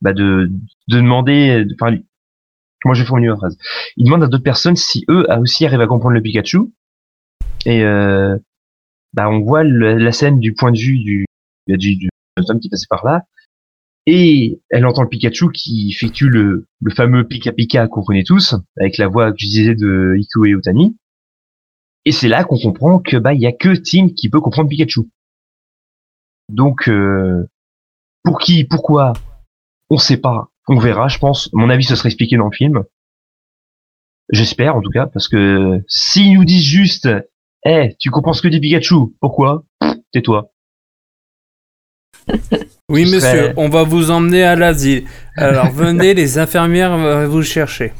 [0.00, 0.50] bah, de,
[0.88, 2.04] de demander, enfin, lui-
[2.82, 3.56] comment je vais formuler ma phrase
[3.96, 6.58] Il demande à d'autres personnes si eux aussi arrivent à comprendre le Pikachu.
[7.66, 8.36] Et euh,
[9.14, 11.24] bah, on voit la scène du point de vue du,
[11.66, 12.08] du, du, du
[12.48, 13.22] homme qui passait par là.
[14.06, 18.54] Et elle entend le Pikachu qui effectue le, le fameux Pika Pika qu'on connaît tous,
[18.78, 20.96] avec la voix que je disais de Iku et Otani.
[22.04, 24.68] Et c'est là qu'on comprend que bah il y a que Tim qui peut comprendre
[24.68, 25.08] Pikachu.
[26.50, 27.48] Donc euh,
[28.24, 29.14] pour qui, pourquoi,
[29.88, 31.50] on sait pas, on verra, je pense.
[31.52, 32.84] Mon avis, ce serait expliqué dans le film.
[34.30, 37.08] J'espère en tout cas, parce que s'ils nous disent juste,
[37.64, 39.64] eh, tu comprends ce que dit Pikachu, pourquoi?
[40.12, 40.50] Tais-toi.
[42.90, 45.04] Oui, monsieur, on va vous emmener à l'asile.
[45.36, 47.92] Alors venez, les infirmières vont vous chercher.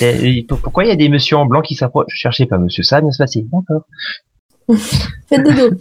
[0.00, 2.06] Eh, Pourquoi il y a des messieurs en blanc qui s'approchent?
[2.08, 3.44] Je cherchais pas monsieur, ça va bien se passer.
[3.52, 3.86] D'accord.
[5.28, 5.76] Faites dodo.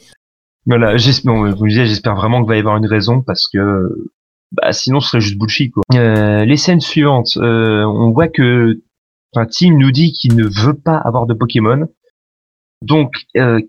[0.66, 3.48] Voilà, j'espère, bon, vous me disiez, j'espère vraiment qu'il va y avoir une raison parce
[3.54, 4.12] que
[4.52, 5.84] bah, sinon ce serait juste bullshit quoi.
[5.94, 8.82] Euh, les scènes suivantes, euh, on voit que
[9.34, 11.88] enfin, Tim nous dit qu'il ne veut pas avoir de Pokémon.
[12.82, 13.60] Donc euh,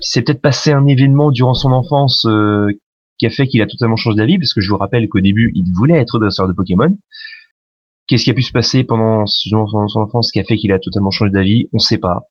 [0.00, 2.68] il s'est peut-être passé un événement durant son enfance euh,
[3.18, 5.52] qui a fait qu'il a totalement changé d'avis parce que je vous rappelle qu'au début
[5.54, 6.96] il voulait être dresseur de Pokémon.
[8.06, 11.10] Qu'est-ce qui a pu se passer pendant son, enfance qui a fait qu'il a totalement
[11.10, 11.68] changé d'avis?
[11.72, 12.24] On sait pas.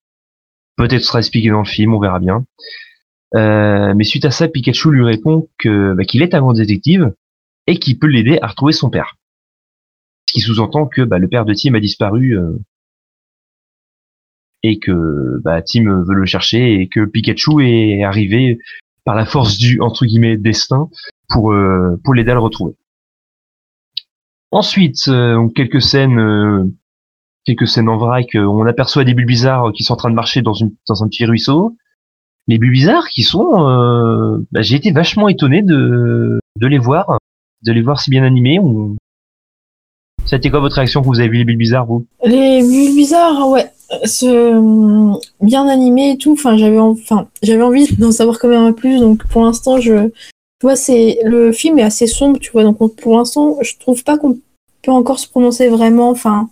[0.76, 2.46] Peut-être sera expliqué dans le film, on verra bien.
[3.36, 7.14] Euh, mais suite à ça, Pikachu lui répond que bah, qu'il est un grand détective
[7.66, 9.16] et qu'il peut l'aider à retrouver son père.
[10.28, 12.52] Ce qui sous-entend que bah, le père de Tim a disparu euh,
[14.62, 18.60] et que bah, Tim veut le chercher et que Pikachu est arrivé
[19.06, 20.90] par la force du entre guillemets destin
[21.30, 22.76] pour euh, pour l'aider à le retrouver.
[24.52, 26.64] Ensuite, euh, quelques scènes euh,
[27.46, 30.16] quelques scènes en vrac, euh, on aperçoit des bulles bizarres qui sont en train de
[30.16, 31.76] marcher dans une dans un petit ruisseau.
[32.48, 37.18] Les bulles bizarres qui sont euh, bah, j'ai été vachement étonné de de les voir
[37.64, 38.96] de les voir si bien animés on...
[40.32, 42.06] été quoi votre réaction quand vous avez vu les bulles bizarres vous?
[42.26, 43.70] Les bulles bizarres, ouais,
[44.06, 46.34] ce, bien animé et tout.
[46.34, 49.00] Enfin, j'avais, en- enfin, j'avais envie d'en savoir quand même un peu plus.
[49.00, 52.64] Donc, pour l'instant, je, tu vois, c'est le film est assez sombre, tu vois.
[52.64, 54.38] Donc, on- pour l'instant, je trouve pas qu'on
[54.82, 56.10] peut encore se prononcer vraiment.
[56.10, 56.50] Enfin,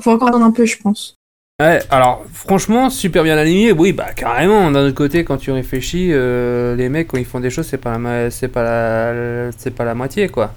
[0.00, 1.14] faut encore attendre un peu, je pense.
[1.60, 3.72] Ouais, alors franchement, super bien aligné.
[3.72, 4.70] Oui, bah carrément.
[4.70, 7.78] D'un autre côté, quand tu réfléchis, euh, les mecs quand ils font des choses, c'est
[7.78, 10.52] pas la, c'est pas la, c'est pas la moitié quoi.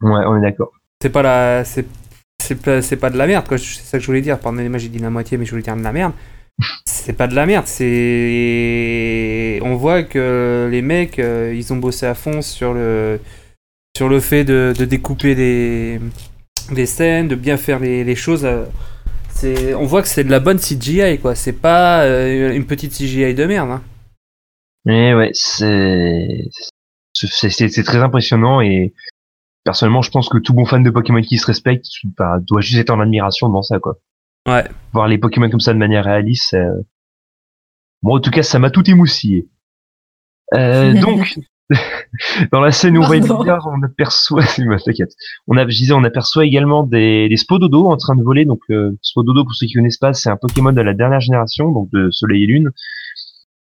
[0.00, 0.70] ouais on est d'accord
[1.02, 1.84] C'est pas la, c'est,
[2.42, 3.58] c'est pas, pas de la merde quoi.
[3.58, 4.38] C'est ça que je voulais dire.
[4.38, 6.12] Pardonnez-moi, j'ai dit la moitié, mais je voulais dire de la merde.
[6.86, 7.66] C'est pas de la merde.
[7.66, 13.20] C'est, on voit que les mecs, euh, ils ont bossé à fond sur le,
[13.96, 16.00] sur le fait de, découper les,
[16.74, 18.44] les scènes, de bien faire les, les choses.
[18.44, 18.64] euh,
[19.30, 21.34] c'est, on voit que c'est de la bonne CGI quoi.
[21.36, 23.70] C'est pas euh, une petite CGI de merde.
[23.70, 23.82] hein.
[24.84, 26.48] mais ouais c'est-
[27.14, 28.92] c'est très impressionnant et
[29.68, 31.84] personnellement je pense que tout bon fan de Pokémon qui se respecte
[32.16, 33.96] bah, doit juste être en admiration devant ça quoi
[34.46, 34.64] Ouais.
[34.94, 36.80] voir les Pokémon comme ça de manière réaliste c'est, euh,
[38.02, 39.46] bon en tout cas ça m'a tout émoustillé
[40.54, 41.34] euh, donc
[42.52, 43.42] dans la scène où on voit les Pardon.
[43.42, 45.12] bizarres, on aperçoit, bah, t'inquiète,
[45.48, 48.46] on a, je disais, on aperçoit également des, des Spododo en train de voler.
[48.46, 51.70] Donc, euh, Spododo, pour ceux qui connaissent pas, c'est un Pokémon de la dernière génération,
[51.70, 52.70] donc de Soleil et Lune,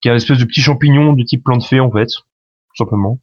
[0.02, 3.20] qui est un espèce de petit champignon de type plante fée en fait, tout simplement.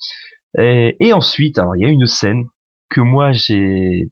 [0.58, 2.46] Et, et ensuite, alors il y a une scène
[2.92, 4.10] que moi j'ai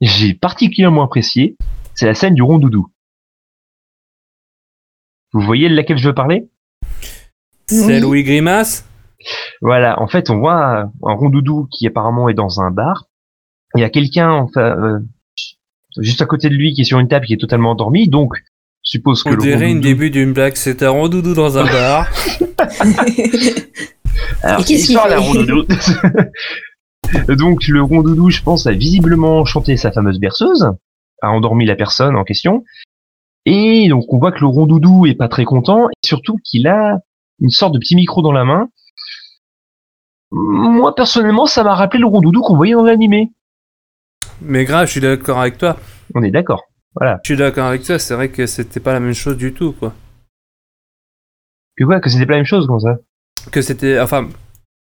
[0.00, 1.56] j'ai particulièrement appréciée,
[1.94, 2.86] c'est la scène du rondoudou.
[5.32, 6.48] Vous voyez de laquelle je veux parler?
[7.66, 8.86] C'est Louis Grimace?
[9.62, 13.06] Voilà, en fait, on voit un, rondoudou qui apparemment est dans un bar.
[13.74, 15.00] Il y a quelqu'un enfin, euh,
[15.98, 18.36] juste à côté de lui qui est sur une table qui est totalement endormi, donc
[18.84, 20.56] je suppose que On le dirait une rondoudou- début d'une blague.
[20.56, 22.08] C'est un rondoudou dans un bar.
[24.42, 25.64] Alors, Et qu'est-ce qu'il rondoudou.
[27.28, 30.70] Donc le rondoudou, je pense, a visiblement chanté sa fameuse berceuse,
[31.22, 32.64] a endormi la personne en question,
[33.46, 36.98] et donc on voit que le rondoudou est pas très content, et surtout qu'il a
[37.40, 38.68] une sorte de petit micro dans la main.
[40.30, 43.30] Moi personnellement, ça m'a rappelé le rondoudou qu'on voyait dans l'animé.
[44.40, 45.76] Mais grave, je suis d'accord avec toi.
[46.14, 46.64] On est d'accord.
[46.94, 47.20] Voilà.
[47.22, 47.98] Je suis d'accord avec toi.
[47.98, 49.92] C'est vrai que c'était pas la même chose du tout, quoi.
[51.76, 52.96] Que quoi Que c'était pas la même chose comme ça
[53.50, 54.00] Que c'était.
[54.00, 54.28] Enfin.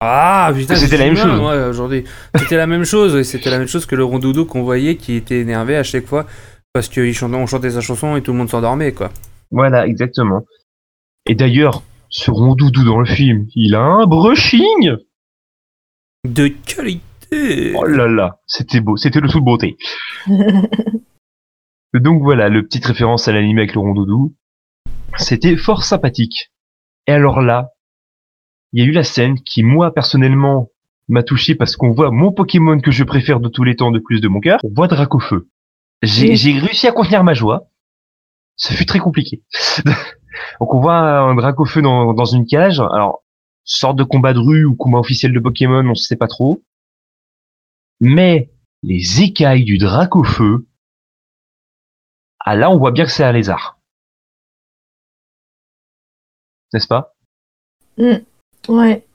[0.06, 1.40] Ah, putain, c'était la même chose.
[1.40, 2.04] moi, aujourd'hui.
[2.36, 5.14] C'était la même chose, et c'était la même chose que le rondoudou qu'on voyait qui
[5.16, 6.26] était énervé à chaque fois
[6.74, 9.12] parce qu'on chantait, on chantait sa chanson et tout le monde s'endormait, quoi.
[9.52, 10.44] Voilà, exactement.
[11.28, 14.98] Et d'ailleurs, ce rondoudou dans le film, il a un brushing
[16.28, 19.78] De qualité Oh là là, c'était beau, c'était le tout de beauté.
[21.94, 24.36] Donc voilà, le petite référence à l'anime avec le rondoudou.
[25.18, 26.52] C'était fort sympathique.
[27.06, 27.70] Et alors là,
[28.74, 30.70] il y a eu la scène qui, moi, personnellement,
[31.08, 34.00] m'a touché parce qu'on voit mon Pokémon que je préfère de tous les temps de
[34.00, 34.60] plus de mon cœur.
[34.64, 35.48] On voit Dracofeu.
[36.02, 37.70] J'ai j'ai réussi à contenir ma joie.
[38.56, 39.44] Ça fut très compliqué.
[40.60, 42.80] Donc on voit un Dracofeu dans, dans une cage.
[42.80, 43.24] Alors,
[43.64, 46.64] sorte de combat de rue ou combat officiel de Pokémon, on sait pas trop.
[48.00, 50.68] Mais les écailles du Dracofeu,
[52.40, 53.80] ah là on voit bien que c'est un lézard.
[56.74, 57.14] N'est-ce pas?
[58.68, 59.06] Ouais.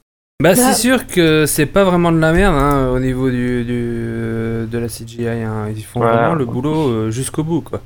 [0.40, 3.64] Bah, Bah- c'est sûr que c'est pas vraiment de la merde hein, au niveau du,
[3.64, 5.26] du- de la CGI.
[5.28, 5.68] hein.
[5.74, 6.16] Ils font Voilà.
[6.18, 7.80] vraiment le boulot euh, jusqu'au bout, quoi.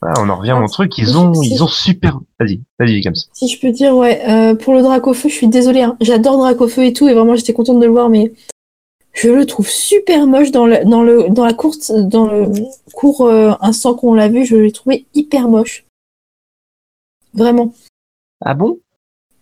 [0.00, 2.20] On en revient au truc, ils ont, ils ont super...
[2.38, 3.26] Vas-y, vas-y comme ça.
[3.32, 5.82] Si je peux dire, ouais, euh, pour le Dracofeu, je suis désolée.
[5.82, 5.96] hein.
[6.00, 8.32] J'adore Dracofeu et tout, et vraiment, j'étais contente de le voir, mais
[9.12, 12.46] je le trouve super moche dans, le, dans, le, dans la course, dans le
[12.94, 15.84] court euh, instant qu'on l'a vu, je l'ai trouvé hyper moche.
[17.34, 17.74] Vraiment.
[18.44, 18.78] Ah bon?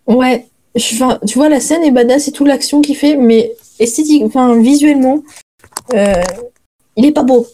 [0.07, 0.46] Ouais,
[0.77, 4.59] enfin, tu vois, la scène est badass et tout l'action qu'il fait, mais esthétique, enfin,
[4.59, 5.23] visuellement,
[5.93, 6.21] euh,
[6.95, 7.47] il est pas beau.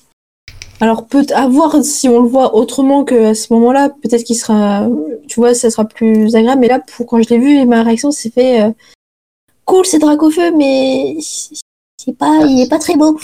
[0.79, 4.88] Alors, peut à voir si on le voit autrement qu'à ce moment-là, peut-être qu'il sera,
[5.27, 6.62] tu vois, ça sera plus agréable.
[6.62, 8.71] Mais là, pour quand je l'ai vu, ma réaction s'est fait euh,
[9.65, 13.17] cool, c'est Dracofeu, mais c'est pas, il est pas très beau.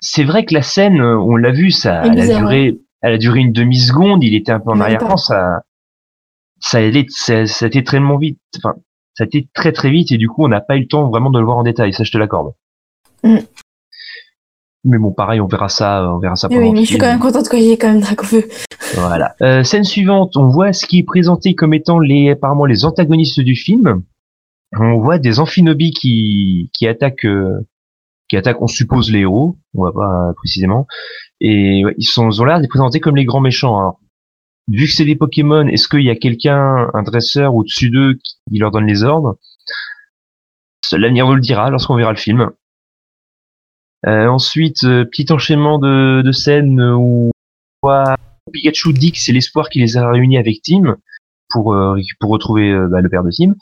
[0.00, 3.18] C'est vrai que la scène, euh, on l'a vu, ça, elle a duré, elle a
[3.18, 4.24] duré une demi seconde.
[4.24, 5.16] Il était un peu en arrière-plan.
[5.16, 5.62] Ça,
[6.60, 8.38] ça allait, ça, ça a été tellement vite.
[8.56, 8.74] Enfin,
[9.14, 11.08] ça a été très très vite et du coup, on n'a pas eu le temps
[11.08, 11.92] vraiment de le voir en détail.
[11.92, 12.52] Ça, je te l'accorde.
[13.24, 13.38] Mm.
[14.84, 17.06] Mais bon, pareil, on verra ça, on verra ça pendant oui, mais je suis quand
[17.06, 18.48] même contente qu'il y ait quand même Dracofeu.
[18.94, 19.34] Voilà.
[19.42, 23.40] Euh, scène suivante, on voit ce qui est présenté comme étant les apparemment les antagonistes
[23.40, 24.02] du film.
[24.78, 27.66] On voit des amphinobies qui qui attaquent euh,
[28.28, 30.86] qui attaquent, on suppose les héros, on voit pas euh, précisément,
[31.40, 33.78] et ouais, ils sont ils ont l'air d'être présentés comme les grands méchants.
[33.78, 34.00] Alors,
[34.68, 38.58] vu que c'est des Pokémon, est-ce qu'il y a quelqu'un, un dresseur au-dessus d'eux qui
[38.58, 39.38] leur donne les ordres?
[40.92, 42.50] L'avenir nous le dira lorsqu'on verra le film.
[44.06, 47.30] Euh, ensuite, euh, petit enchaînement de, de scènes où
[47.82, 48.16] voit
[48.52, 50.96] Pikachu dit que c'est l'espoir qui les a réunis avec Tim
[51.50, 53.54] pour euh, pour retrouver bah, le père de Tim.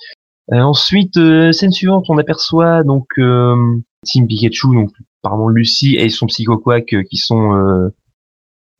[0.52, 1.14] Ensuite,
[1.52, 4.92] scène suivante, on aperçoit donc Tim Pikachu, donc
[5.22, 7.90] apparemment Lucie et son psychoquack euh, qui sont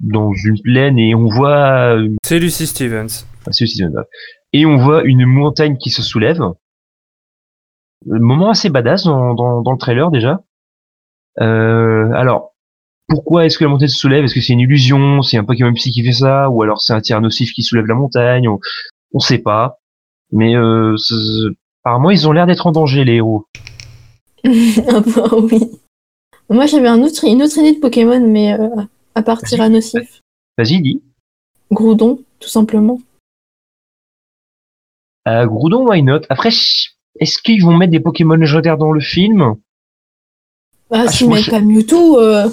[0.01, 3.25] dans une plaine et on voit euh, C'est Lucy Stevens.
[3.47, 4.07] ah, c'est Zone of.
[4.53, 6.41] et on voit une montagne qui se soulève.
[8.07, 10.41] Le moment assez badass dans, dans, dans le trailer déjà.
[11.41, 12.53] Euh, alors,
[13.09, 14.25] pourquoi est-ce que la montagne se soulève?
[14.25, 15.23] Est-ce que c'est une illusion?
[15.23, 16.51] C'est un Pokémon Psy qui fait ça?
[16.51, 18.49] Ou alors c'est un Tyrannosif qui soulève la montagne?
[18.49, 18.59] On,
[19.15, 19.79] on sait pas.
[20.33, 20.97] Mais euh,
[21.85, 23.47] apparemment, ils ont l'air d'être en danger, les héros.
[24.45, 25.61] Ah bah oui.
[26.51, 28.69] Moi, j'avais un autre, une autre idée de Pokémon, mais euh,
[29.17, 29.41] à part.
[29.43, 30.23] Tyrannosif.
[30.59, 31.03] Vas-y, dis.
[31.73, 33.01] Groudon, tout simplement.
[35.27, 36.21] Euh, Groudon, why not?
[36.29, 39.57] Après, est-ce qu'ils vont mettre des Pokémon légendaires dans le film?
[40.93, 42.49] Ah, Ah, si moi, mais je- pas Mewtwo, euh,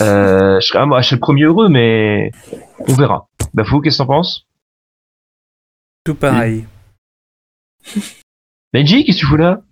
[0.00, 2.30] euh, je, serais, ah, moi, je serais le premier heureux, mais
[2.88, 3.28] on verra.
[3.52, 4.46] Bah, Fou, qu'est-ce que t'en penses?
[6.04, 6.66] Tout pareil.
[8.72, 9.62] Benji, qu'est-ce que tu fous là?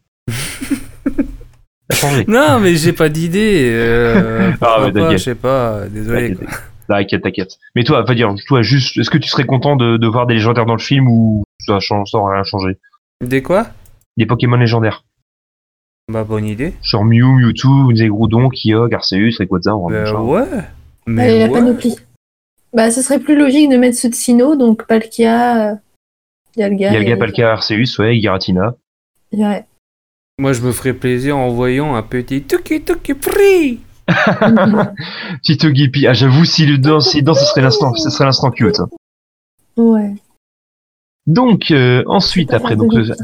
[2.29, 3.68] Non, mais j'ai pas d'idée.
[3.73, 5.83] Euh, Ah, je sais pas.
[5.90, 6.35] Désolé.
[6.35, 6.49] T'inquiète,
[6.88, 7.59] T'inquiète, t'inquiète.
[7.77, 10.35] Mais toi, va dire, toi, juste, est-ce que tu serais content de, de voir des
[10.35, 12.77] légendaires dans le film ou ça change, ça aura rien changé?
[13.23, 13.68] Des quoi?
[14.16, 15.05] Des Pokémon légendaires.
[16.11, 16.75] Bah, bonne idée.
[16.83, 20.42] Genre Mew, Mewtwo, Zegrodon, Kyogre, Arceus, Rayquaza, va Bah, ouais.
[20.42, 20.64] Allez,
[21.07, 21.53] Mais la ouais.
[21.53, 21.97] panoplie.
[22.75, 25.75] Bah, ce serait plus logique de mettre ceux de Sino, donc Palkia, euh.
[26.57, 28.75] Yalga, et- Palkia, Arceus, ouais, Giratina.
[29.33, 29.64] Ouais.
[30.42, 33.78] Moi, je me ferais plaisir en voyant un petit Tuki Tuki Pri.
[35.44, 36.09] Tito Gippy.
[36.09, 38.81] Ah, j'avoue, si le dans, si dans, ce serait l'instant, ce serait l'instant cute.
[39.76, 40.16] Ouais.
[41.28, 43.16] Donc, euh, ensuite, après, donc, de le-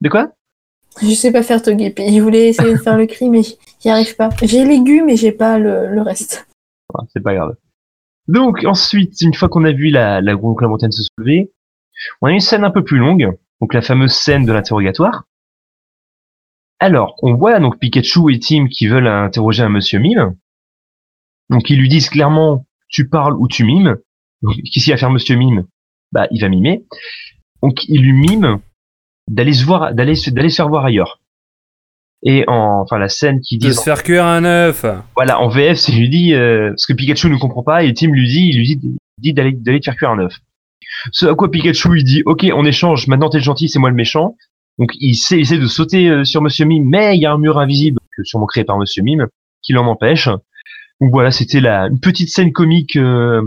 [0.00, 0.32] de quoi?
[1.00, 2.12] Je sais pas faire Togepi.
[2.12, 4.30] Je voulais essayer de faire le cri, mais j'y arrive pas.
[4.42, 6.48] J'ai légumes, mais j'ai pas le, le reste.
[6.94, 7.54] Ah, c'est pas grave.
[8.26, 11.52] Donc ensuite, une fois qu'on a vu la, la, la montagne se soulever,
[12.20, 15.27] on a une scène un peu plus longue, donc la fameuse scène de l'interrogatoire.
[16.80, 20.36] Alors, on voit donc Pikachu et Tim qui veulent interroger un monsieur mime.
[21.50, 23.96] Donc ils lui disent clairement, tu parles ou tu mimes.
[24.42, 25.64] Donc, Qu'est-ce qu'il va faire monsieur mime?
[26.12, 26.84] Bah, il va mimer.
[27.62, 28.60] Donc il lui mime
[29.28, 31.20] d'aller se voir, d'aller se, d'aller se faire voir ailleurs.
[32.22, 34.84] Et en, enfin la scène qui dit De se faire cuire un œuf.
[35.14, 38.08] voilà, en VF, c'est lui dit euh, ce que Pikachu ne comprend pas et Tim
[38.08, 40.38] lui dit, il lui dit, dit d'aller d'aller te faire cuire un œuf.
[41.12, 43.06] Ce à quoi Pikachu lui dit, ok, on échange.
[43.06, 44.36] Maintenant t'es gentil, c'est moi le méchant.
[44.78, 47.58] Donc il essaie, de sauter euh, sur Monsieur Mime, mais il y a un mur
[47.58, 49.26] invisible, que sûrement créé par Monsieur Mime,
[49.62, 50.28] qui l'en empêche.
[51.00, 53.42] Donc voilà, c'était la une petite scène comique euh,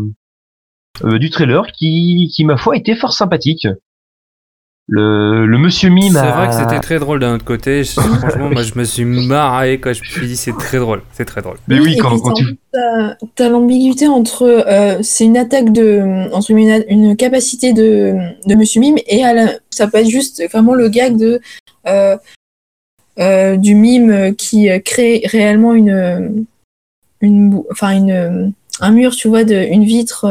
[1.03, 3.67] euh, du trailer qui, qui ma foi était fort sympathique.
[4.93, 6.11] Le, le Monsieur Mime.
[6.11, 7.85] C'est a- vrai que c'était très drôle d'un autre côté.
[7.85, 11.01] Je- Franchement, moi, je me suis marré quand je me suis dit c'est très drôle.
[11.13, 11.55] C'est très drôle.
[11.69, 12.33] Mais oui, quand, quand
[12.73, 18.15] t'as- tu T'as l'ambiguïté entre euh, c'est une attaque de entre une, une capacité de,
[18.45, 21.39] de Monsieur Mime et à la- ça peut être juste vraiment le gag de
[21.87, 22.17] euh,
[23.19, 26.45] euh, du mime qui crée réellement une
[27.21, 30.25] une enfin une un mur tu vois de une vitre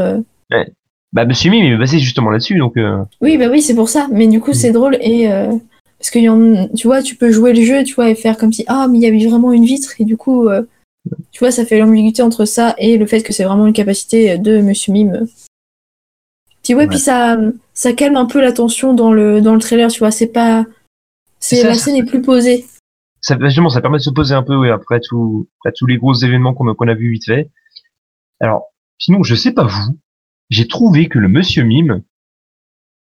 [0.53, 0.65] euh.
[1.13, 2.77] Bah Monsieur Mime il est basé justement là-dessus, donc.
[2.77, 5.53] euh, oui bah oui c'est pour ça mais du coup c'est drôle et euh,
[5.99, 8.37] parce que y en, tu vois tu peux jouer le jeu tu vois et faire
[8.37, 10.63] comme si ah mais il y avait vraiment une vitre et du coup euh,
[11.33, 14.39] tu vois ça fait l'ambiguïté entre ça et le fait que c'est vraiment une capacité
[14.39, 15.27] de Monsieur Mime
[16.63, 16.89] puis ouais, Ouais.
[16.89, 17.39] puis ça
[17.75, 20.65] ça calme un peu la tension dans le dans le trailer tu vois c'est pas
[21.41, 22.67] C'est la ça- scène est plus posée
[23.23, 25.99] ça, justement, ça permet de se poser un peu ouais, après, tout, après tous les
[25.99, 27.51] gros événements qu'on a, qu'on a vu vite fait.
[28.41, 29.99] Alors, sinon, je sais pas vous,
[30.51, 32.03] j'ai trouvé que le Monsieur Mime,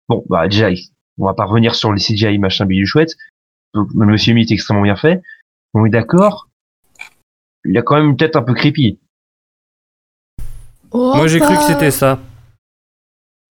[0.08, 0.70] bon, bah déjà,
[1.18, 3.16] on va pas revenir sur les CGI machin bidule chouette,
[3.74, 5.22] donc, le Monsieur Mime est extrêmement bien fait,
[5.74, 6.48] on est d'accord,
[7.66, 9.00] il a quand même une tête un peu creepy.
[10.92, 12.20] Oh, Moi, j'ai cru que c'était ça.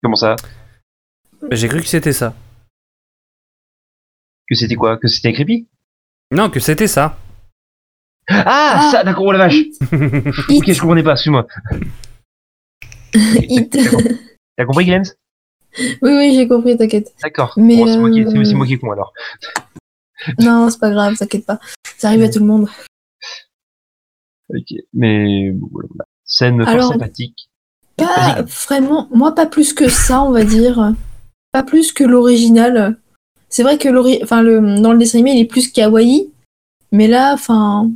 [0.02, 0.34] Comment ça?
[1.52, 2.34] J'ai cru que c'était ça.
[4.48, 4.96] Que c'était quoi?
[4.96, 5.68] Que c'était creepy?
[6.32, 7.16] Non, que c'était ça.
[8.28, 8.88] ah, Ah.
[8.90, 9.54] ça, d'accord, oh la vache
[10.50, 11.46] Ok, je comprenais pas, excuse-moi.
[13.14, 13.78] Hit.
[14.56, 15.14] T'as compris, Glens
[16.02, 17.52] oui oui j'ai compris t'inquiète D'accord.
[17.56, 19.12] Mais, Bon, c'est moi, qui- c'est- euh, moi qui est con alors.
[20.40, 21.60] non c'est pas grave t'inquiète pas
[21.98, 22.68] ça arrive à tout le monde
[24.50, 25.88] Ok, mais voilà.
[26.24, 27.48] Scène Alors- sympathique.
[27.98, 30.94] Pas vraiment, moi pas plus que ça, on va dire.
[31.52, 32.98] Pas plus que l'original.
[33.50, 36.32] C'est vrai que l'ori- enfin, le, dans le dessin animé, il est plus kawaii.
[36.92, 37.90] Mais là, enfin.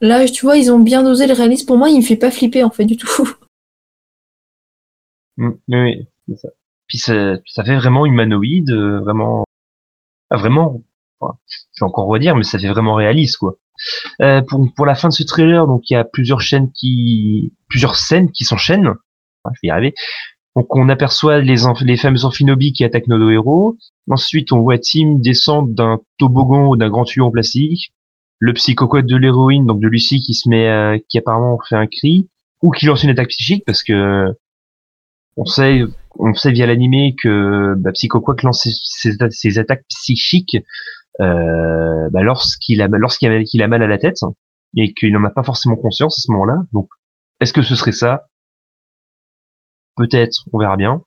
[0.00, 1.66] Là, tu vois, ils ont bien dosé le réalisme.
[1.66, 3.08] Pour moi, il me fait pas flipper, en fait, du tout.
[5.40, 6.48] Mm, oui, c'est ça.
[6.86, 9.44] Puis ça, ça fait vraiment humanoïde, euh, vraiment,
[10.30, 10.82] ah, vraiment.
[11.20, 13.56] enfin, je vais encore redire, mais ça fait vraiment réaliste, quoi.
[14.20, 17.52] Euh, pour, pour la fin de ce trailer, donc il y a plusieurs chaînes qui,
[17.68, 18.94] plusieurs scènes qui s'enchaînent.
[19.46, 19.94] Je vais y arriver.
[20.56, 23.78] Donc on aperçoit les, les fameux amphinobies qui attaquent nos deux héros.
[24.10, 27.92] Ensuite, on voit Tim descendre d'un toboggan ou d'un grand tuyau en plastique.
[28.38, 31.86] Le psychoquat de l'héroïne, donc de Lucie, qui se met, euh, qui apparemment fait un
[31.86, 32.28] cri
[32.62, 34.34] ou qui lance une attaque psychique parce que
[35.36, 35.82] on sait,
[36.18, 40.56] on sait via l'animé que bah, Psycho lance ses, attaques psychiques
[41.20, 44.20] euh, bah, lorsqu'il a, lorsqu'il a, mal à la tête
[44.76, 46.62] et qu'il n'en a pas forcément conscience à ce moment-là.
[46.72, 46.88] Donc,
[47.40, 48.26] est-ce que ce serait ça?
[49.96, 51.02] Peut-être, on verra bien.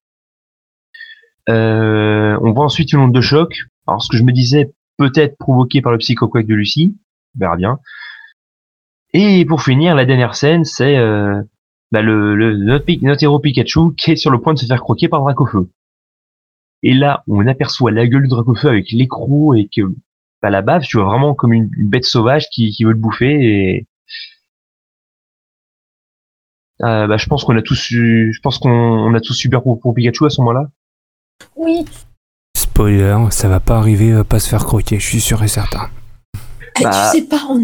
[1.49, 3.53] Euh, on voit ensuite une onde de choc.
[3.87, 6.95] Alors, ce que je me disais, peut-être provoqué par le Psycho Quack de Lucie.
[7.35, 7.79] On verra bien.
[9.13, 11.41] Et pour finir, la dernière scène, c'est euh,
[11.93, 15.07] bah, le, le notre, héros Pikachu qui est sur le point de se faire croquer
[15.07, 15.69] par Dracofeu.
[16.81, 19.81] Et là, on aperçoit la gueule du Dracofeu avec l'écrou et que
[20.41, 22.97] bah, la bave, tu vois vraiment comme une, une bête sauvage qui, qui veut le
[22.97, 23.31] bouffer.
[23.31, 23.87] Et
[26.81, 29.49] Euh, bah, je pense qu'on a tous, eu- je pense qu'on on a tous eu
[29.49, 30.69] peur pour, pour Pikachu à ce moment-là.
[31.55, 31.85] Oui.
[32.57, 35.89] Spoiler, ça va pas arriver à pas se faire croquer, je suis sûr et certain.
[36.79, 37.11] Eh, Bah.
[37.13, 37.63] Tu sais pas, on...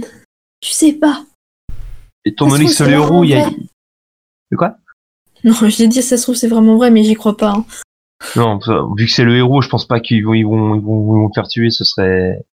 [0.62, 1.26] tu sais pas.
[2.24, 3.50] Et ton héros, il y a.
[4.52, 4.76] de quoi?
[5.44, 7.52] Non, je l'ai dit, ça se trouve, c'est vraiment vrai, mais j'y crois pas.
[7.52, 7.66] hein.
[8.36, 8.60] Non,
[8.98, 11.20] vu que c'est le héros, je pense pas qu'ils vont, ils vont, ils vont, ils
[11.22, 11.70] vont le faire tuer.
[11.70, 12.44] Ce serait,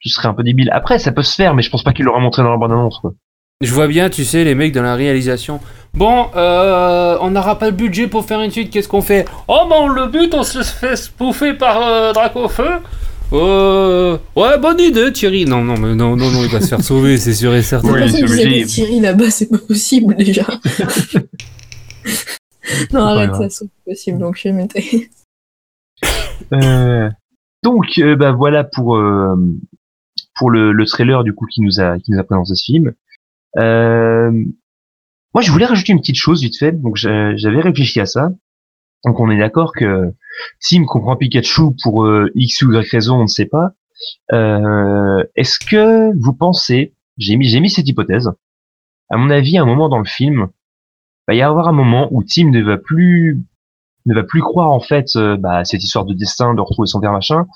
[0.00, 0.68] ce serait un peu débile.
[0.72, 2.98] Après, ça peut se faire, mais je pense pas qu'il l'aura montré dans la bande-annonce.
[2.98, 3.14] quoi.
[3.62, 5.60] Je vois bien, tu sais, les mecs dans la réalisation.
[5.94, 9.26] Bon, euh, on n'aura pas le budget pour faire une suite, qu'est-ce qu'on fait?
[9.48, 12.80] Oh, bon, le but, on se fait spoofer par euh, Dracofeu
[13.32, 14.18] euh...
[14.36, 15.44] Ouais, bonne idée, Thierry.
[15.44, 17.92] Non, non, mais non, non, non, il va se faire sauver, c'est sûr et certain.
[17.92, 20.44] Oui, c'est Thierry là-bas, c'est pas possible déjà.
[22.92, 24.76] non, arrête, ça, c'est pas possible, donc je vais mettre.
[26.52, 27.08] Euh,
[27.62, 29.34] donc, euh, bah voilà pour euh,
[30.36, 32.92] pour le, le trailer du coup qui nous a qui nous a présenté ce film.
[33.58, 34.30] Euh,
[35.32, 36.72] moi, je voulais rajouter une petite chose vite fait.
[36.72, 38.30] Donc, j'a- j'avais réfléchi à ça.
[39.04, 40.12] Donc, on est d'accord que
[40.60, 43.72] Tim comprend Pikachu pour euh, X ou Y raison, on ne sait pas.
[44.32, 48.30] Euh, Est-ce que vous pensez, j'ai mis j'ai mis cette hypothèse.
[49.10, 50.48] À mon avis, à un moment dans le film,
[51.28, 53.42] va y avoir un moment où Tim ne va plus
[54.06, 56.86] ne va plus croire en fait euh, bah, à cette histoire de destin, de retrouver
[56.86, 57.46] son père machin.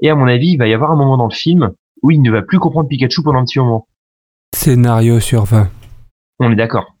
[0.00, 1.70] Et à mon avis, il va y avoir un moment dans le film
[2.02, 3.88] où il ne va plus comprendre Pikachu pendant un petit moment.
[4.54, 5.70] Scénario sur 20.
[6.40, 6.94] On est d'accord.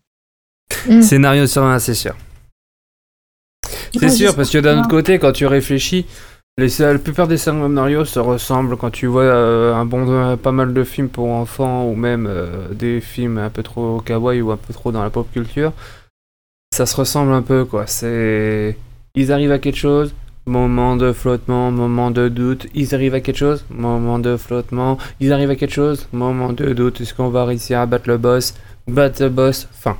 [0.88, 1.02] Mm.
[1.02, 2.14] Scénario sur 20, c'est sûr.
[3.98, 6.06] C'est sûr, parce que d'un autre côté, quand tu réfléchis,
[6.56, 10.72] les, la plupart des scénarios se ressemblent quand tu vois euh, un bon, pas mal
[10.72, 14.56] de films pour enfants ou même euh, des films un peu trop kawaii ou un
[14.56, 15.72] peu trop dans la pop culture.
[16.72, 17.86] Ça se ressemble un peu, quoi.
[17.86, 18.76] C'est.
[19.16, 20.14] Ils arrivent à quelque chose,
[20.46, 22.66] moment de flottement, moment de doute.
[22.74, 24.98] Ils arrivent à quelque chose, moment de flottement.
[25.20, 27.00] Ils arrivent à quelque chose, moment de doute.
[27.00, 28.54] Est-ce qu'on va réussir à battre le boss
[28.86, 29.96] Battre le boss, fin.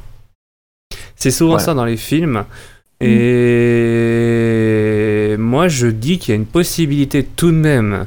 [1.17, 1.65] C'est souvent Voilà.
[1.65, 2.45] ça dans les films.
[3.01, 4.15] Et
[5.39, 8.07] moi, je dis qu'il y a une possibilité tout de même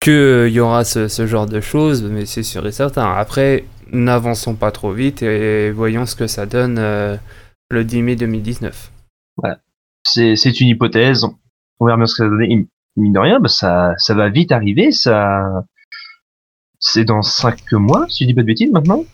[0.00, 3.10] qu'il y aura ce, ce genre de choses, mais c'est sûr et certain.
[3.12, 7.16] Après, n'avançons pas trop vite et voyons ce que ça donne euh,
[7.70, 8.92] le 10 mai 2019.
[10.06, 11.24] C'est c'est une hypothèse.
[11.80, 12.68] On verra bien ce que ça va donner.
[12.96, 14.92] Mine de rien, bah, ça, ça va vite arriver.
[14.92, 15.64] Ça,
[16.78, 19.04] c'est dans cinq mois, si je dis pas de bêtises maintenant.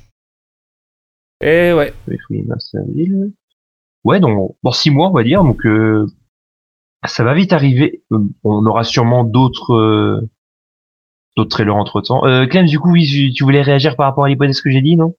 [1.41, 3.33] Et ouais, Février, mars, avril.
[4.05, 5.43] Ouais, donc dans six mois, on va dire.
[5.45, 6.07] Donc euh,
[7.07, 8.03] ça va vite arriver.
[8.13, 10.29] Euh, On aura sûrement d'autres euh,
[11.37, 12.25] d'autres trailers entre temps.
[12.27, 14.97] Euh, Clem, du coup, oui, tu- voulais réagir par rapport à l'hypothèse que j'ai dit,
[14.97, 15.15] non?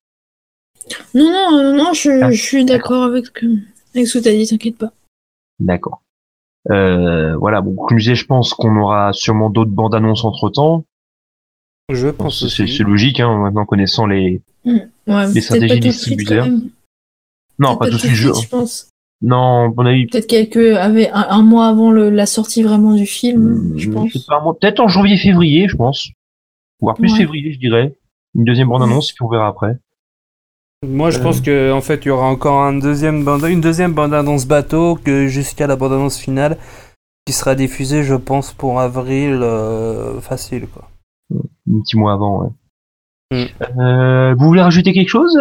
[1.13, 3.45] Non, non, euh, non, je, Ah, je suis d'accord avec, ce que-
[3.95, 4.91] avec ce que t'as dit, t'inquiète pas.
[5.59, 6.01] D'accord.
[6.69, 10.49] Euh, voilà, bon, comme je disais, je pense qu'on aura sûrement d'autres bandes annonces entre
[10.49, 10.85] temps.
[11.91, 12.77] je pense C'est aussi.
[12.77, 14.41] c'est logique, hein, maintenant connaissant les.
[14.65, 16.45] Ouais, peut-être stratégies pas tout de suite, distributeurs.
[16.45, 16.69] quand même.
[17.61, 18.29] Non, pas tout de suite, je...
[18.33, 18.89] je pense.
[19.21, 20.07] Non, on a eu.
[20.07, 24.13] Peut-être quelques avait un, un mois avant le- la sortie vraiment du film, je pense.
[24.15, 26.09] Hmm, pas, moi, Peut-être en janvier-février, je pense.
[26.81, 27.19] Voire plus Ouais.
[27.19, 27.95] février, je dirais.
[28.33, 29.77] Une deuxième bande annonce, puis on verra après.
[30.83, 31.21] Moi, je Euh.
[31.21, 34.95] pense que en fait, il y aura encore un deuxième bande, une deuxième bande-annonce bateau
[34.95, 36.57] que jusqu'à la bande-annonce finale
[37.27, 40.89] qui sera diffusée, je pense, pour avril euh, facile, quoi.
[41.31, 42.49] Un petit mois avant, ouais.
[43.31, 43.79] Hmm.
[43.79, 45.37] Euh, vous voulez rajouter quelque chose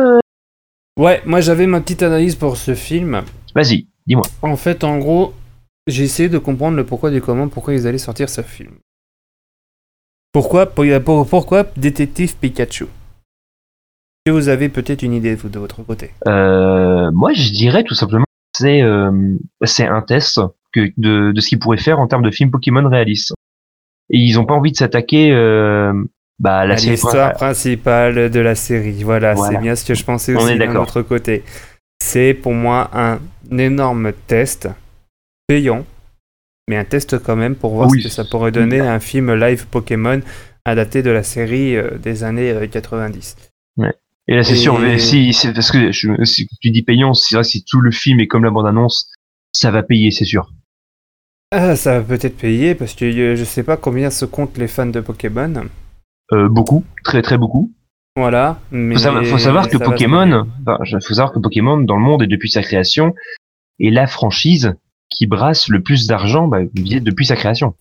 [0.99, 3.23] Ouais, moi j'avais ma petite analyse pour ce film.
[3.55, 4.25] Vas-y, dis-moi.
[4.43, 5.33] En fait, en gros,
[5.87, 8.73] j'ai essayé de comprendre le pourquoi du comment, pourquoi ils allaient sortir ce film.
[10.33, 12.85] Pourquoi, pour- pour- pourquoi Détective Pikachu?
[12.85, 17.95] Est-ce que vous avez peut-être une idée, de votre côté Euh, moi, je dirais tout
[17.95, 20.41] simplement que c'est euh, c'est un test
[20.73, 23.33] que, de, de ce qu'ils pourraient faire en termes de film Pokémon réaliste.
[24.11, 25.93] Et ils ont pas envie de s'attaquer euh,
[26.41, 26.67] bah.
[26.67, 29.53] L'histoire principale de la série, voilà, Voilà.
[29.59, 30.83] c'est bien ce que je pensais aussi est d'un d'accord.
[30.83, 31.45] autre côté.
[32.03, 33.21] C'est pour moi un
[33.57, 34.69] énorme test
[35.47, 35.85] payant,
[36.69, 39.01] mais un test quand même pour voir Oui, ce que ça pourrait donner à un
[39.01, 40.21] film live Pokémon
[40.65, 43.37] adapté de la série euh, des années euh, 90.
[44.29, 47.35] Et là, c'est Et- sûr, mais si, parce que je, si tu dis payant, c'est
[47.35, 49.11] vrai que si tout le film est comme la bande-annonce,
[49.53, 50.53] ça va payer, c'est sûr.
[51.51, 54.69] Ah, ça va peut-être payer parce que euh, je sais pas combien se comptent les
[54.69, 55.65] fans de Pokémon.
[56.33, 57.73] Euh, beaucoup, très très beaucoup.
[58.17, 62.03] Voilà, mais Faut savoir, faut savoir que Pokémon, enfin, faut savoir que Pokémon dans le
[62.03, 63.15] monde et depuis sa création
[63.79, 64.75] est la franchise
[65.09, 67.75] qui brasse le plus d'argent bah, depuis sa création.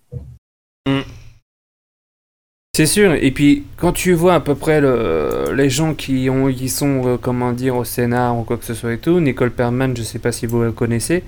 [2.76, 6.52] C'est sûr, et puis quand tu vois à peu près le- les gens qui, ont,
[6.54, 9.52] qui sont, euh, comment dire, au scénar ou quoi que ce soit et tout, Nicole
[9.52, 11.24] Perman, je sais pas si vous la connaissez,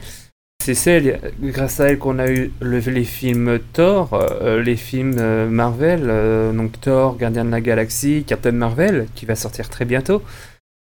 [0.61, 5.15] c'est celle, grâce à elle qu'on a eu le- les films Thor, euh, les films
[5.17, 9.85] euh, Marvel, euh, donc Thor, Gardien de la Galaxie, Captain Marvel, qui va sortir très
[9.85, 10.21] bientôt.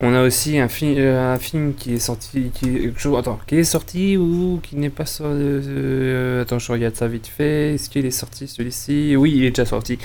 [0.02, 3.58] On a aussi un, fi- euh, un film qui est sorti, qui, je- attends, qui
[3.58, 5.34] est sorti ou qui n'est pas sorti.
[5.38, 7.76] euh, attends, je regarde ça vite fait.
[7.76, 9.16] Est-ce qu'il est sorti celui-ci?
[9.18, 10.00] Oui, il est déjà sorti.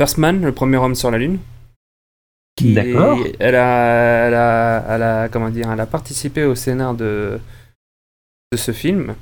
[0.00, 1.38] First Man, le premier homme sur la lune.
[2.62, 3.18] D'accord.
[3.38, 7.38] Elle a, elle a, elle a, comment dire, elle a participé au scénar de,
[8.52, 9.14] de ce film.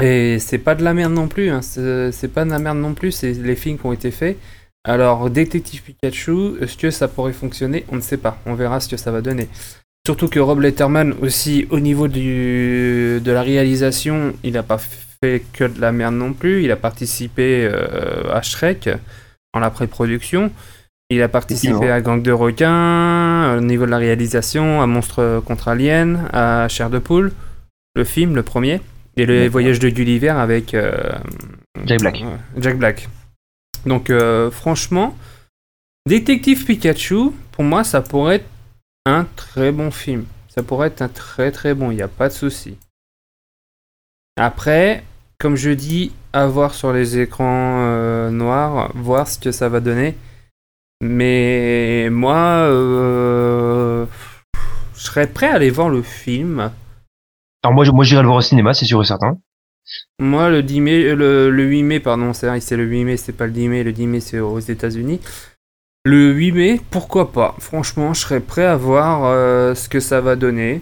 [0.00, 1.50] Et c'est pas de la merde non plus.
[1.50, 3.12] hein, C'est pas de la merde non plus.
[3.12, 4.36] C'est les films qui ont été faits.
[4.84, 7.84] Alors, Détective Pikachu, est-ce que ça pourrait fonctionner?
[7.88, 8.38] On ne sait pas.
[8.46, 9.48] On verra ce que ça va donner.
[10.06, 15.42] Surtout que Rob Letterman aussi, au niveau du, de la réalisation, il n'a pas fait
[15.52, 16.62] que de la merde non plus.
[16.62, 18.88] Il a participé euh, à Shrek
[19.54, 20.52] en la pré-production.
[21.10, 25.68] Il a participé à Gang de requins, au niveau de la réalisation, à Monstre contre
[25.68, 27.32] Alien, à Chair de poule,
[27.96, 28.80] le film, le premier,
[29.16, 30.92] et le voyage de Gulliver avec euh,
[31.86, 32.14] Jack Black.
[32.16, 33.08] Ouais, Jack Black.
[33.86, 35.16] Donc euh, franchement,
[36.06, 38.48] Détective Pikachu, pour moi, ça pourrait être
[39.06, 40.26] un très bon film.
[40.48, 42.76] Ça pourrait être un très très bon, il n'y a pas de souci.
[44.36, 45.02] Après,
[45.38, 49.80] comme je dis, à voir sur les écrans euh, noirs, voir ce que ça va
[49.80, 50.14] donner.
[51.02, 54.04] Mais moi, euh,
[54.94, 56.70] je serais prêt à aller voir le film.
[57.66, 59.38] Alors moi, moi j'irai le voir au cinéma, c'est sûr et certain.
[60.20, 63.46] Moi, le 10 mai, le, le 8 mai, pardon, c'est le 8 mai, c'est pas
[63.46, 65.20] le 10 mai, le 10 mai, c'est aux États-Unis.
[66.04, 67.56] Le 8 mai, pourquoi pas?
[67.58, 70.80] Franchement, je serais prêt à voir euh, ce que ça va donner.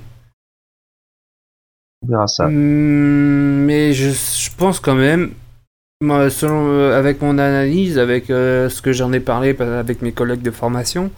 [2.02, 2.48] On verra ça.
[2.48, 5.32] Hmm, mais je, je pense quand même,
[6.02, 10.02] moi, selon, euh, avec mon analyse, avec euh, ce que j'en ai parlé pa- avec
[10.02, 11.10] mes collègues de formation,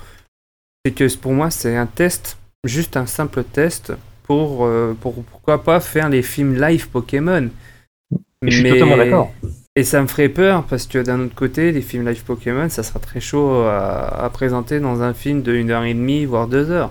[0.85, 3.93] c'est que pour moi, c'est un test, juste un simple test
[4.27, 7.49] pour, euh, pour pourquoi pas faire les films live Pokémon.
[8.47, 9.33] Et je suis totalement d'accord.
[9.75, 12.83] Et ça me ferait peur parce que d'un autre côté, les films live Pokémon, ça
[12.83, 16.49] sera très chaud à, à présenter dans un film de 1 heure et demie, voire
[16.49, 16.91] 2 heures.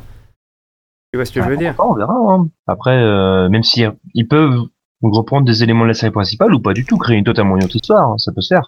[1.11, 1.75] Tu vois ce que je veux dire?
[1.79, 2.13] On verra.
[2.13, 2.47] hein.
[2.67, 3.83] Après, euh, même si
[4.13, 4.59] ils peuvent
[5.01, 7.63] reprendre des éléments de la série principale ou pas du tout, créer une totalement une
[7.63, 8.63] autre histoire, hein, ça peut se faire.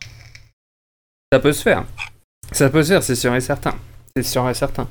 [1.32, 1.84] Ça peut se faire.
[2.52, 3.76] Ça peut se faire, c'est sûr et certain.
[4.16, 4.88] C'est sûr et certain.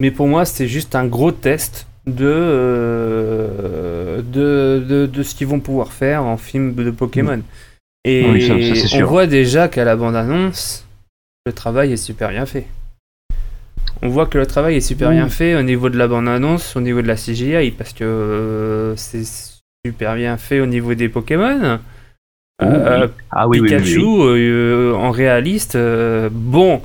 [0.00, 5.46] Mais pour moi, c'est juste un gros test de, euh, de, de, de ce qu'ils
[5.46, 7.40] vont pouvoir faire en film de Pokémon.
[8.04, 10.86] Et Oui, ça- ça, c'est on voit déjà qu'à la bande-annonce,
[11.46, 12.66] le travail est super bien fait.
[14.02, 16.80] On voit que le travail est super bien fait au niveau de la bande-annonce, au
[16.80, 19.24] niveau de la CGI, parce que euh, c'est
[19.84, 21.78] super bien fait au niveau des Pokémon.
[22.62, 24.00] Euh, Ah oui, Pikachu
[24.94, 25.76] en réaliste,
[26.30, 26.80] bon,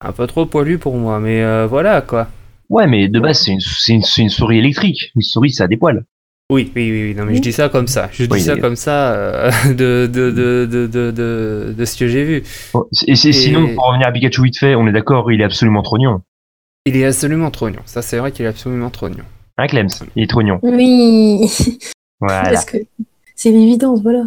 [0.00, 2.28] un peu trop poilu pour moi, mais voilà quoi.
[2.68, 4.00] Ouais, mais de base, c'est une,
[4.30, 5.12] souris électrique.
[5.14, 6.04] Une souris, ça a des poils.
[6.50, 8.08] Oui, oui, oui, oui, non, mais je dis ça comme ça.
[8.12, 8.60] Je dis Oui, ça oui.
[8.60, 12.42] comme ça euh, de, de, de, de, de, de, de ce que j'ai vu.
[12.72, 15.82] Bon, Et, sinon, pour revenir à Pikachu vite fait, on est d'accord, il est absolument
[15.82, 16.22] trognon.
[16.84, 17.80] Il est absolument trognon.
[17.84, 19.24] Ça, c'est vrai qu'il est absolument trognon.
[19.58, 19.88] Hein, Clems?
[20.14, 20.60] Il est trognon.
[20.62, 21.50] Oui,
[22.20, 22.50] Voilà.
[22.50, 22.76] parce que
[23.34, 24.24] c'est l'évidence, voilà.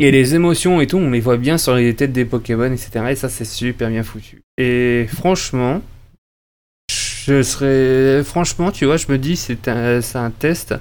[0.00, 3.04] Et les émotions et tout, on les voit bien sur les têtes des Pokémon, etc.
[3.10, 4.42] Et ça, c'est super bien foutu.
[4.58, 5.82] Et franchement,
[7.26, 8.22] je serais.
[8.24, 10.74] Franchement, tu vois, je me dis, c'est un, c'est un test.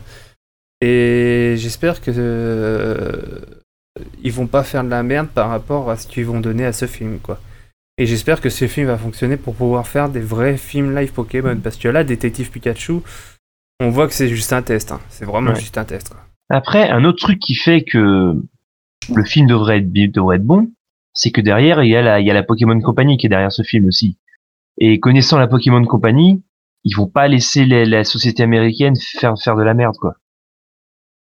[0.81, 2.11] Et j'espère que.
[2.15, 3.39] euh,
[4.23, 6.73] ils vont pas faire de la merde par rapport à ce qu'ils vont donner à
[6.73, 7.39] ce film, quoi.
[7.99, 11.55] Et j'espère que ce film va fonctionner pour pouvoir faire des vrais films live Pokémon.
[11.63, 13.01] Parce que là, Détective Pikachu,
[13.79, 14.91] on voit que c'est juste un test.
[14.91, 14.99] hein.
[15.09, 15.59] C'est vraiment Ouais.
[15.59, 16.19] juste un test, quoi.
[16.49, 18.33] Après, un autre truc qui fait que
[19.15, 20.71] le film devrait être, bi- devrait être bon,
[21.13, 23.29] c'est que derrière, il y, a la, il y a la Pokémon Company qui est
[23.29, 24.17] derrière ce film aussi.
[24.79, 26.41] Et connaissant la Pokémon Company,
[26.83, 30.15] ils vont pas laisser les- la société américaine faire, faire de la merde, quoi.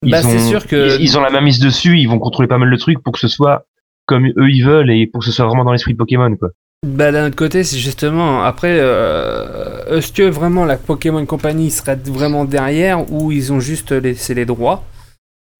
[0.02, 2.18] Ils Bah, c'est ont- sûr que- Ils, ils ont la main mise dessus, ils vont
[2.18, 3.66] contrôler pas mal le truc pour que ce soit
[4.06, 6.50] comme eux ils veulent et pour que ce soit vraiment dans l'esprit de Pokémon, quoi.
[6.86, 11.96] Bah d'un autre côté, c'est justement après, euh, est-ce que vraiment la Pokémon Company serait
[12.06, 14.82] vraiment derrière ou ils ont juste laissé les droits?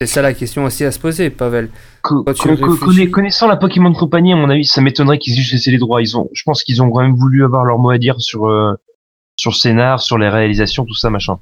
[0.03, 1.69] C'est ça la question aussi à se poser, Pavel.
[2.01, 5.71] Co- réfléchis- connaissant la Pokémon Company, à mon avis, ça m'étonnerait qu'ils aient juste laissé
[5.71, 6.01] les droits.
[6.01, 8.49] Ils ont, je pense qu'ils ont quand même voulu avoir leur mot à dire sur
[8.49, 8.73] euh,
[9.37, 11.39] sur le scénar, sur les réalisations, tout ça, machin.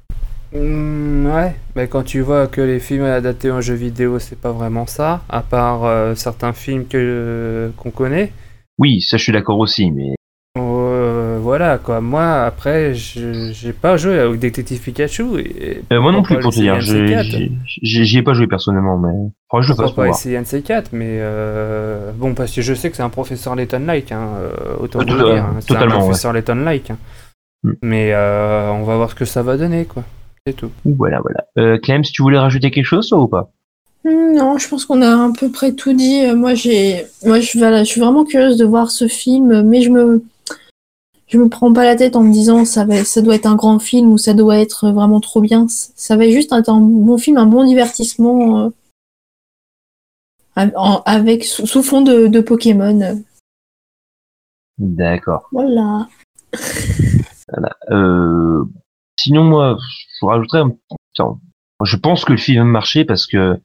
[0.53, 4.51] Hmm, ouais, mais quand tu vois que les films adaptés en jeux vidéo, c'est pas
[4.51, 8.33] vraiment ça, à part euh, certains films que qu'on connaît.
[8.77, 10.15] Oui, ça, je suis d'accord aussi, mais Euh,
[11.49, 11.99] voilà quoi.
[12.01, 15.39] Moi après, je- j'ai pas joué avec Détective Pikachu.
[15.39, 16.79] Et euh, moi non plus pour te dire.
[16.79, 19.11] J'y ai pas joué personnellement, mais
[19.51, 22.61] que je le fasse pas essayer un de ces quatre, mais euh, bon, parce que
[22.61, 25.75] je sais que c'est un professeur Layton-like, hein, euh, autant Euh, euh, dire, hein, c'est
[25.75, 25.87] un ouais.
[25.87, 26.91] professeur Layton-like.
[26.91, 26.97] hein.
[27.63, 27.71] Mm.
[27.81, 30.03] Mais euh, on va voir ce que ça va donner, quoi.
[30.47, 30.69] C'est tout.
[30.85, 31.43] Voilà, voilà.
[31.57, 33.51] Euh, Clem, si tu voulais rajouter quelque chose, toi, ou pas?
[34.05, 36.23] Hmm, Non, je pense qu'on a à peu près tout dit.
[36.25, 39.81] Euh, Moi, j'ai, moi, je, voilà, je suis vraiment curieuse de voir ce film, mais
[39.81, 40.23] je me,
[41.29, 43.55] je me prends pas la tête en me disant ça va, ça doit être un
[43.55, 45.67] grand film ou ça doit être vraiment trop bien.
[45.69, 48.71] Ça va juste être un bon film, un bon divertissement
[50.55, 50.69] euh,
[51.05, 53.23] avec sous, sous fond de, de Pokémon.
[54.79, 55.47] D'accord.
[55.51, 56.07] Voilà.
[57.91, 58.63] Euh,
[59.19, 59.77] sinon, moi,
[60.19, 60.61] je rajouterais.
[60.61, 61.39] un-.
[61.83, 63.59] Je pense que le film va marcher parce que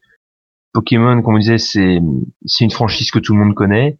[0.73, 1.99] Pokémon, comme on disait, c'est
[2.45, 3.97] c'est une franchise que tout le monde connaît.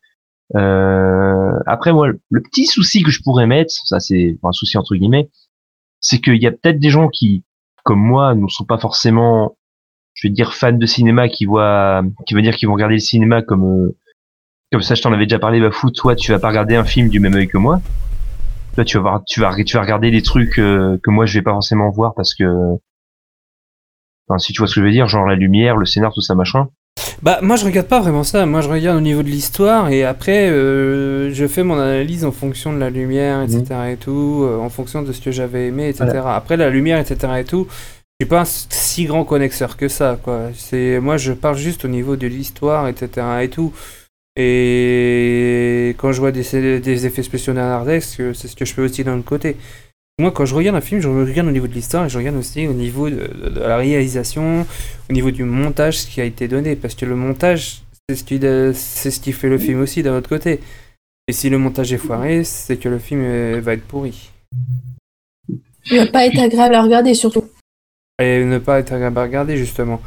[0.53, 4.95] Euh, après, moi, le petit souci que je pourrais mettre, ça c'est un souci entre
[4.95, 5.29] guillemets,
[6.01, 7.43] c'est qu'il y a peut-être des gens qui,
[7.83, 9.57] comme moi, ne sont pas forcément,
[10.13, 12.99] je vais dire, fans de cinéma, qui voient, qui veut dire qu'ils vont regarder le
[12.99, 13.97] cinéma comme, euh,
[14.71, 14.95] comme ça.
[14.95, 15.59] Je t'en avais déjà parlé.
[15.59, 17.81] Bah, fou, toi, tu vas pas regarder un film du même œil que moi.
[18.75, 19.49] Toi, tu vas voir, tu vas,
[19.81, 22.43] regarder des trucs euh, que moi je vais pas forcément voir parce que,
[24.27, 26.21] enfin, si tu vois ce que je veux dire, genre la lumière, le scénar, tout
[26.21, 26.67] ça, machin.
[27.21, 30.03] Bah moi je regarde pas vraiment ça, moi je regarde au niveau de l'histoire et
[30.03, 33.63] après euh, je fais mon analyse en fonction de la lumière, etc.
[33.93, 36.21] et tout, euh, en fonction de ce que j'avais aimé, etc.
[36.27, 37.33] Après la lumière, etc.
[37.39, 37.67] et tout,
[38.19, 40.49] je suis pas un si grand connecteur que ça, quoi.
[40.55, 43.25] C'est moi je parle juste au niveau de l'histoire, etc.
[43.41, 43.73] et tout.
[44.37, 49.03] Et quand je vois des, des effets spéciaux nanardesques, c'est ce que je fais aussi
[49.03, 49.55] d'un côté.
[50.17, 52.37] Moi, quand je regarde un film, je regarde au niveau de l'histoire et je regarde
[52.37, 54.65] aussi au niveau de, de la réalisation,
[55.09, 56.77] au niveau du montage, ce qui a été donné.
[56.77, 60.17] Parce que le montage, c'est ce qui, c'est ce qui fait le film aussi d'un
[60.17, 60.61] autre côté.
[61.27, 64.29] Et si le montage est foiré, c'est que le film euh, va être pourri.
[65.91, 67.45] Il va pas être agréable à regarder, surtout.
[68.19, 70.01] Et ne pas être agréable à regarder, justement.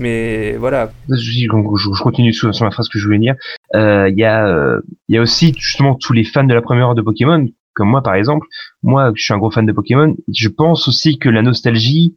[0.00, 0.90] Mais voilà.
[1.08, 3.36] Je, continue sur, la phrase que je voulais dire.
[3.76, 6.62] Euh, Il y, a, euh, il y a aussi justement tous les fans de la
[6.62, 8.46] première heure de Pokémon comme moi par exemple,
[8.82, 12.16] moi je suis un gros fan de Pokémon, je pense aussi que la nostalgie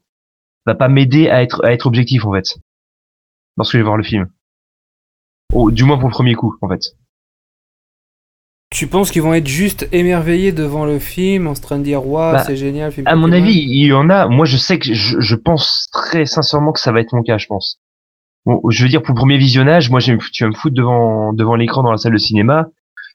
[0.65, 2.57] va pas m'aider à être à être objectif en fait
[3.57, 4.27] lorsque je vais voir le film.
[5.53, 6.95] Oh, du moins pour le premier coup en fait.
[8.71, 12.05] Tu penses qu'ils vont être juste émerveillés devant le film en se train de dire
[12.05, 14.27] waouh Bah, c'est génial film À mon avis, il y en a.
[14.27, 17.37] Moi, je sais que je, je pense très sincèrement que ça va être mon cas.
[17.37, 17.79] Je pense.
[18.45, 21.55] Bon, je veux dire pour le premier visionnage, moi, tu vas me foutre devant devant
[21.55, 22.67] l'écran dans la salle de cinéma.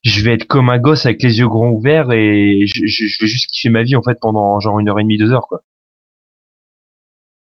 [0.03, 3.19] Je vais être comme un gosse avec les yeux grands ouverts et je, je, je
[3.21, 5.47] vais juste kiffer ma vie en fait pendant genre une heure et demie, deux heures
[5.47, 5.63] quoi.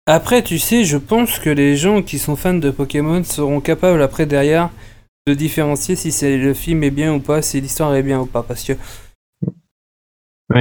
[0.07, 4.01] Après, tu sais, je pense que les gens qui sont fans de Pokémon seront capables
[4.01, 4.69] après derrière
[5.27, 8.27] de différencier si c'est le film est bien ou pas, si l'histoire est bien ou
[8.27, 8.43] pas.
[8.43, 8.73] Parce que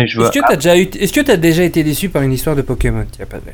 [0.07, 0.29] je vois.
[0.31, 2.63] est-ce que t'as déjà eu, est-ce que t'as déjà été déçu par une histoire de
[2.63, 3.53] Pokémon Y a pas de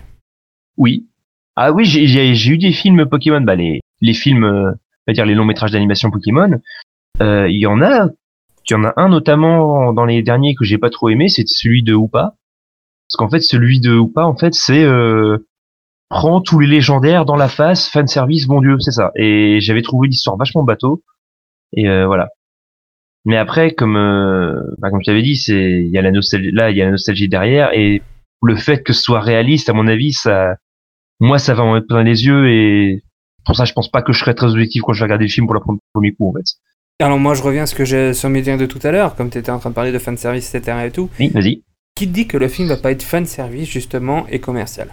[0.76, 1.09] Oui.
[1.57, 5.26] Ah oui, j'ai- eu des films Pokémon, bah les les films, euh, on va dire
[5.26, 6.61] les longs métrages d'animation Pokémon.
[7.20, 8.07] Euh, Il y en a,
[8.68, 11.46] il y en a un notamment dans les derniers que j'ai pas trop aimé, c'est
[11.46, 12.34] celui de Hoopa.
[13.08, 15.38] Parce qu'en fait, celui de Hoopa, en fait, c'est euh,
[16.44, 19.11] tous les légendaires dans la face, fan service, bon Dieu, c'est ça.
[19.16, 21.02] Et j'avais trouvé l'histoire vachement bateau.
[21.72, 22.28] Et euh, voilà.
[23.24, 26.52] Mais après, comme euh, bah, comme je t'avais dit, c'est il y a la nostalgie
[26.52, 28.02] là, il y a la nostalgie derrière et
[28.42, 30.56] le fait que ce soit réaliste, à mon avis, ça,
[31.20, 33.04] moi, ça va m'en mettre plein les yeux et
[33.44, 35.30] pour ça, je pense pas que je serais très objectif quand je vais regarder le
[35.30, 36.46] film pour la premier coup, en fait.
[37.01, 39.14] Alors moi, je reviens à ce que j'ai sur mes liens de tout à l'heure,
[39.16, 40.78] comme t'étais en train de parler de fanservice, etc.
[40.86, 41.09] et tout.
[41.18, 41.62] Oui, vas-y.
[41.96, 44.88] Qui te dit que le film va pas être fanservice justement et commercial?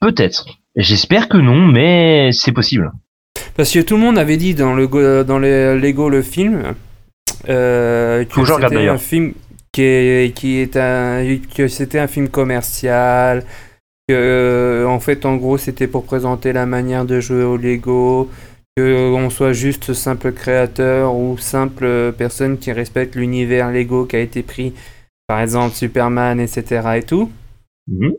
[0.00, 0.46] Peut-être.
[0.76, 2.92] J'espère que non, mais c'est possible.
[3.56, 6.74] Parce que tout le monde avait dit dans le go- dans les Lego le film
[7.48, 9.32] euh, que c'était un film
[9.72, 13.44] qui est, qui est un que c'était un film commercial
[14.08, 18.30] que en fait en gros c'était pour présenter la manière de jouer au Lego
[18.76, 24.20] que on soit juste simple créateur ou simple personne qui respecte l'univers Lego qui a
[24.20, 24.74] été pris
[25.28, 27.30] par exemple Superman etc et tout
[27.86, 28.14] Mhm.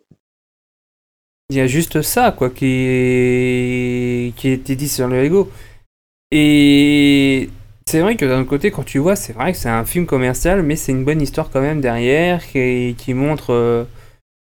[1.50, 5.52] il y a juste ça, quoi, qui, qui a été dit sur le Lego.
[6.32, 7.50] Et
[7.88, 10.06] c'est vrai que d'un autre côté, quand tu vois, c'est vrai que c'est un film
[10.06, 13.86] commercial, mais c'est une bonne histoire quand même derrière, qui, qui montre, euh,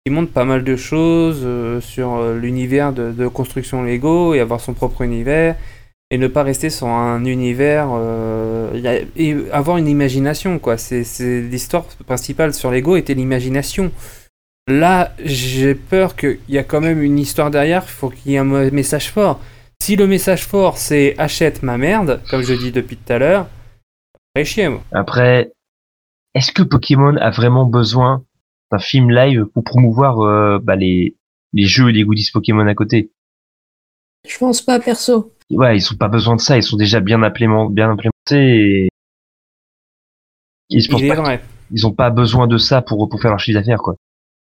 [0.05, 4.39] qui montre pas mal de choses euh, sur euh, l'univers de, de construction Lego et
[4.39, 5.55] avoir son propre univers.
[6.10, 10.78] Et ne pas rester sur un univers, euh, et avoir une imagination, quoi.
[10.78, 11.03] C'est
[11.41, 13.91] l'histoire principale sur Lego était l'imagination.
[14.70, 18.39] Là, j'ai peur qu'il y a quand même une histoire derrière, faut qu'il y ait
[18.39, 19.41] un message fort.
[19.82, 23.47] Si le message fort c'est achète ma merde, comme je dis depuis tout à l'heure,
[24.43, 24.84] chier moi.
[24.91, 25.51] Après,
[26.34, 28.24] est-ce que Pokémon a vraiment besoin
[28.72, 31.16] d'un film live pour promouvoir euh, bah, les,
[31.53, 33.10] les jeux et les goodies Pokémon à côté?
[34.28, 35.34] Je pense pas, perso.
[35.49, 38.89] Ouais, ils ont pas besoin de ça, ils sont déjà bien, implément- bien implémentés et...
[40.89, 41.41] pense Il est pas vrai.
[41.86, 43.95] ont pas besoin de ça pour, pour faire leur chiffre d'affaires, quoi.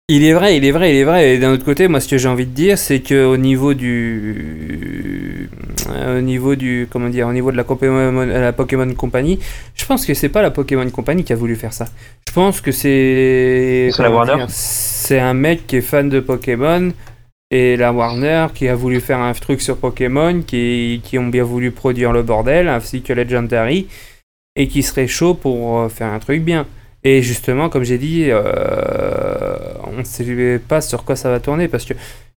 [0.09, 1.33] Il est vrai, il est vrai, il est vrai.
[1.35, 3.73] Et d'un autre côté, moi, ce que j'ai envie de dire, c'est que au niveau
[3.73, 5.49] du,
[5.89, 9.39] euh, au niveau du, comment dire, au niveau de la Pokémon, la Pokémon Company,
[9.75, 11.85] je pense que c'est pas la Pokémon Company qui a voulu faire ça.
[12.27, 16.09] Je pense que c'est, C'est la comment Warner dire, c'est un mec qui est fan
[16.09, 16.91] de Pokémon
[17.51, 21.43] et la Warner qui a voulu faire un truc sur Pokémon, qui, qui ont bien
[21.43, 23.87] voulu produire le bordel, ainsi que Legendary,
[24.55, 26.65] et qui serait chaud pour euh, faire un truc bien.
[27.03, 31.67] Et justement, comme j'ai dit, euh, on ne sait pas sur quoi ça va tourner
[31.67, 31.93] parce que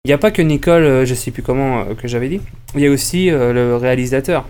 [0.03, 2.41] il n'y a pas que Nicole, euh, je sais plus comment que j'avais dit,
[2.75, 4.45] il y a aussi le réalisateur.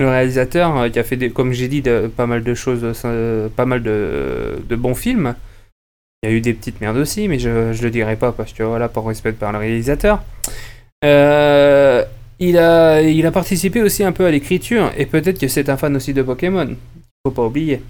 [0.00, 2.84] le réalisateur qui a fait, comme j'ai dit, de, pas mal de choses,
[3.56, 5.34] pas mal de bons films.
[6.22, 8.52] Il y a eu des petites merdes aussi, mais je, je le dirai pas parce
[8.52, 10.22] que voilà, par respect par le réalisateur.
[11.04, 12.04] Euh,
[12.38, 15.76] il, a, il a participé aussi un peu à l'écriture et peut-être que c'est un
[15.76, 16.68] fan aussi de Pokémon.
[17.26, 17.82] Faut pas oublier.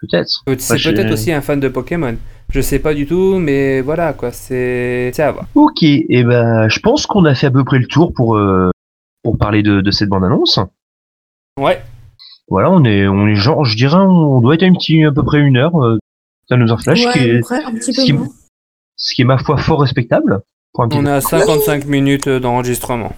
[0.00, 0.30] Peut-être.
[0.46, 2.16] Peut- C'est peut-être aussi un fan de Pokémon.
[2.52, 5.46] Je sais pas du tout, mais voilà quoi, c'est à voir.
[5.56, 8.70] Ok, et ben je pense qu'on a fait à peu près le tour pour euh,
[9.24, 10.58] pour parler de, de cette bande annonce.
[11.58, 11.82] Ouais.
[12.48, 15.12] Voilà, on est on est genre, je dirais, on doit être à un petit à
[15.12, 15.74] peu près une heure.
[16.50, 18.28] Euh, ça nous en flash, Ouais, ce, qui à est, près, ce qui- moins.
[18.96, 20.40] ce qui est ma foi fort respectable.
[20.72, 23.12] Pour un petit On est à 55 minutes d'enregistrement.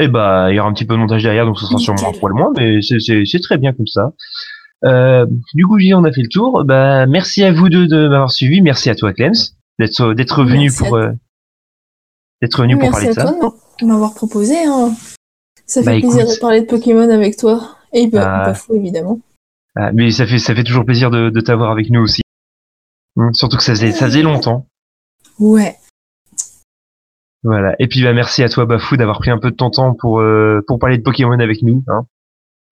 [0.00, 2.08] Et bah, il y aura un petit peu de montage derrière, donc ce sera sûrement
[2.08, 4.12] un poil moins, mais c'est- très bien comme ça.
[4.84, 5.24] Euh,
[5.54, 6.64] du coup, on a fait le tour.
[6.64, 8.60] Bah, merci à vous deux de m'avoir suivi.
[8.60, 9.32] Merci à toi, Clems,
[9.78, 11.12] d'être d'être venu Merci pour à euh,
[12.42, 13.32] d'être venu pour Merci parler de à ça.
[13.32, 14.56] toi de m'avoir proposé.
[14.66, 14.92] hein.
[15.66, 16.34] Ça fait Bah, plaisir écoute.
[16.34, 17.76] de parler de Pokémon avec toi.
[17.92, 18.44] Et bah, Ah.
[18.46, 19.20] pas fou, évidemment.
[19.76, 22.20] Ah, mais ça fait ça fait toujours plaisir de, de t'avoir avec nous aussi.
[23.16, 24.66] Hum, Surtout que ça faisait ça faisait longtemps.
[25.38, 25.76] Ouais.
[27.42, 27.76] Voilà.
[27.78, 30.20] Et puis bah merci à toi Bafou d'avoir pris un peu de ton temps pour
[30.20, 31.84] euh, pour parler de Pokémon avec nous.
[31.88, 32.06] Hein.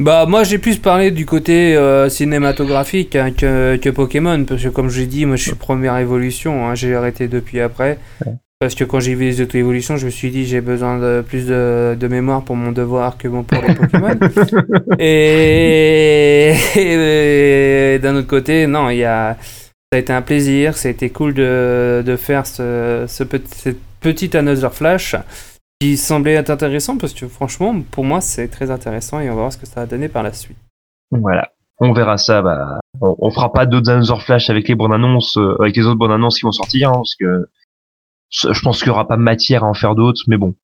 [0.03, 4.69] Bah moi j'ai plus parlé du côté euh, cinématographique hein, que, que Pokémon parce que
[4.71, 7.99] comme je l'ai dit moi je suis première évolution hein, j'ai arrêté depuis après
[8.59, 11.21] parce que quand j'ai vu les auto évolutions je me suis dit j'ai besoin de
[11.21, 14.09] plus de, de mémoire pour mon devoir que bon pour les Pokémon
[14.99, 19.37] et, et d'un autre côté non il y a
[19.93, 23.49] ça a été un plaisir ça a été cool de, de faire ce, ce petit,
[23.55, 25.15] cette petite Another Flash
[25.81, 29.41] qui semblait être intéressant parce que franchement, pour moi, c'est très intéressant et on va
[29.41, 30.57] voir ce que ça va donner par la suite.
[31.11, 31.51] Voilà.
[31.81, 32.41] On verra ça.
[32.41, 35.85] Bah, on, on fera pas d'autres Another Flash avec les bonnes annonces, euh, avec les
[35.85, 37.49] autres bonnes annonces qui vont sortir, hein, parce que
[38.31, 40.55] je pense qu'il y aura pas matière à en faire d'autres, mais bon.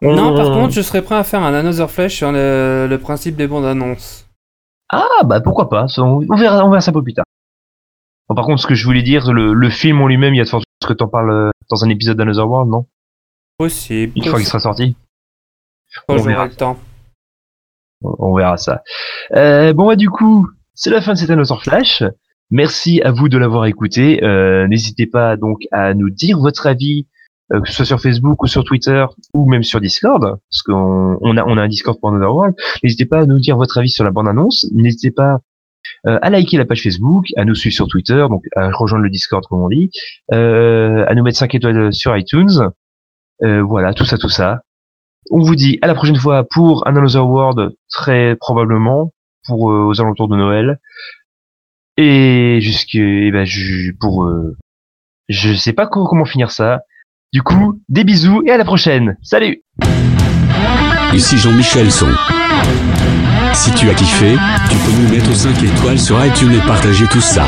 [0.00, 2.98] On- Non, par contre, je serais prêt à faire un Another Flash sur le, le
[2.98, 4.26] principe des bandes annonces.
[4.92, 7.24] Ah bah pourquoi pas, on verra, on verra ça un peu plus tard.
[8.28, 10.40] Bon, par contre, ce que je voulais dire, le, le film en lui-même, il y
[10.40, 12.86] a de fortes chances que t'en parles euh, dans un épisode d'Another World, non?
[13.58, 14.12] Possible.
[14.16, 14.94] Une fois qu'il sera sorti?
[16.06, 16.46] Quand on verra.
[16.46, 16.76] le temps.
[18.02, 18.82] On on verra ça.
[19.34, 22.04] Euh, bon bah du coup, c'est la fin de cet Another Flash.
[22.50, 24.22] Merci à vous de l'avoir écouté.
[24.22, 27.06] Euh, N'hésitez pas donc à nous dire votre avis,
[27.52, 29.04] euh, que ce soit sur Facebook ou sur Twitter
[29.34, 32.54] ou même sur Discord, parce qu'on on a, on a un Discord pour Another World.
[32.82, 34.66] N'hésitez pas à nous dire votre avis sur la bande-annonce.
[34.72, 35.40] N'hésitez pas
[36.06, 39.10] euh, à liker la page Facebook, à nous suivre sur Twitter, donc à rejoindre le
[39.10, 39.90] Discord comme on dit,
[40.32, 42.70] euh, à nous mettre 5 étoiles sur iTunes.
[43.44, 44.62] Euh, voilà, tout ça, tout ça.
[45.30, 49.12] On vous dit à la prochaine fois pour un Another World, très probablement,
[49.46, 50.78] pour euh, aux alentours de Noël.
[51.96, 53.46] Et jusque, eh ben,
[54.00, 54.56] pour, euh,
[55.28, 56.80] je sais pas co- comment finir ça.
[57.32, 59.16] Du coup, des bisous et à la prochaine.
[59.22, 59.62] Salut!
[61.12, 62.06] Ici Jean-Michel Son.
[63.58, 64.36] Si tu as kiffé,
[64.70, 67.42] tu peux nous mettre 5 étoiles sur iTunes et partager tout ça.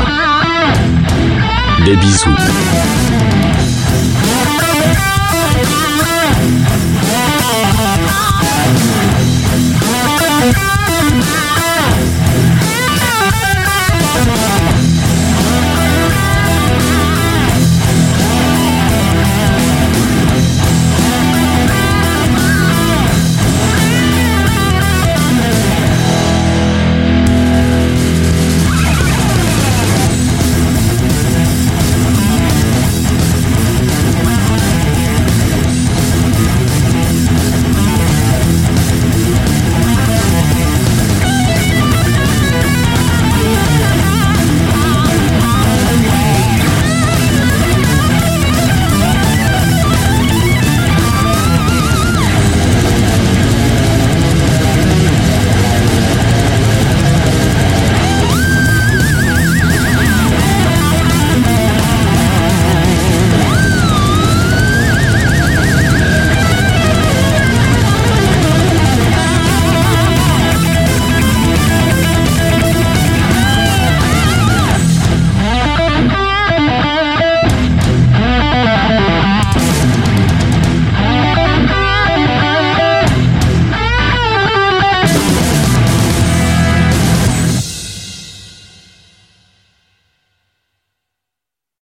[1.85, 2.35] Des bisous.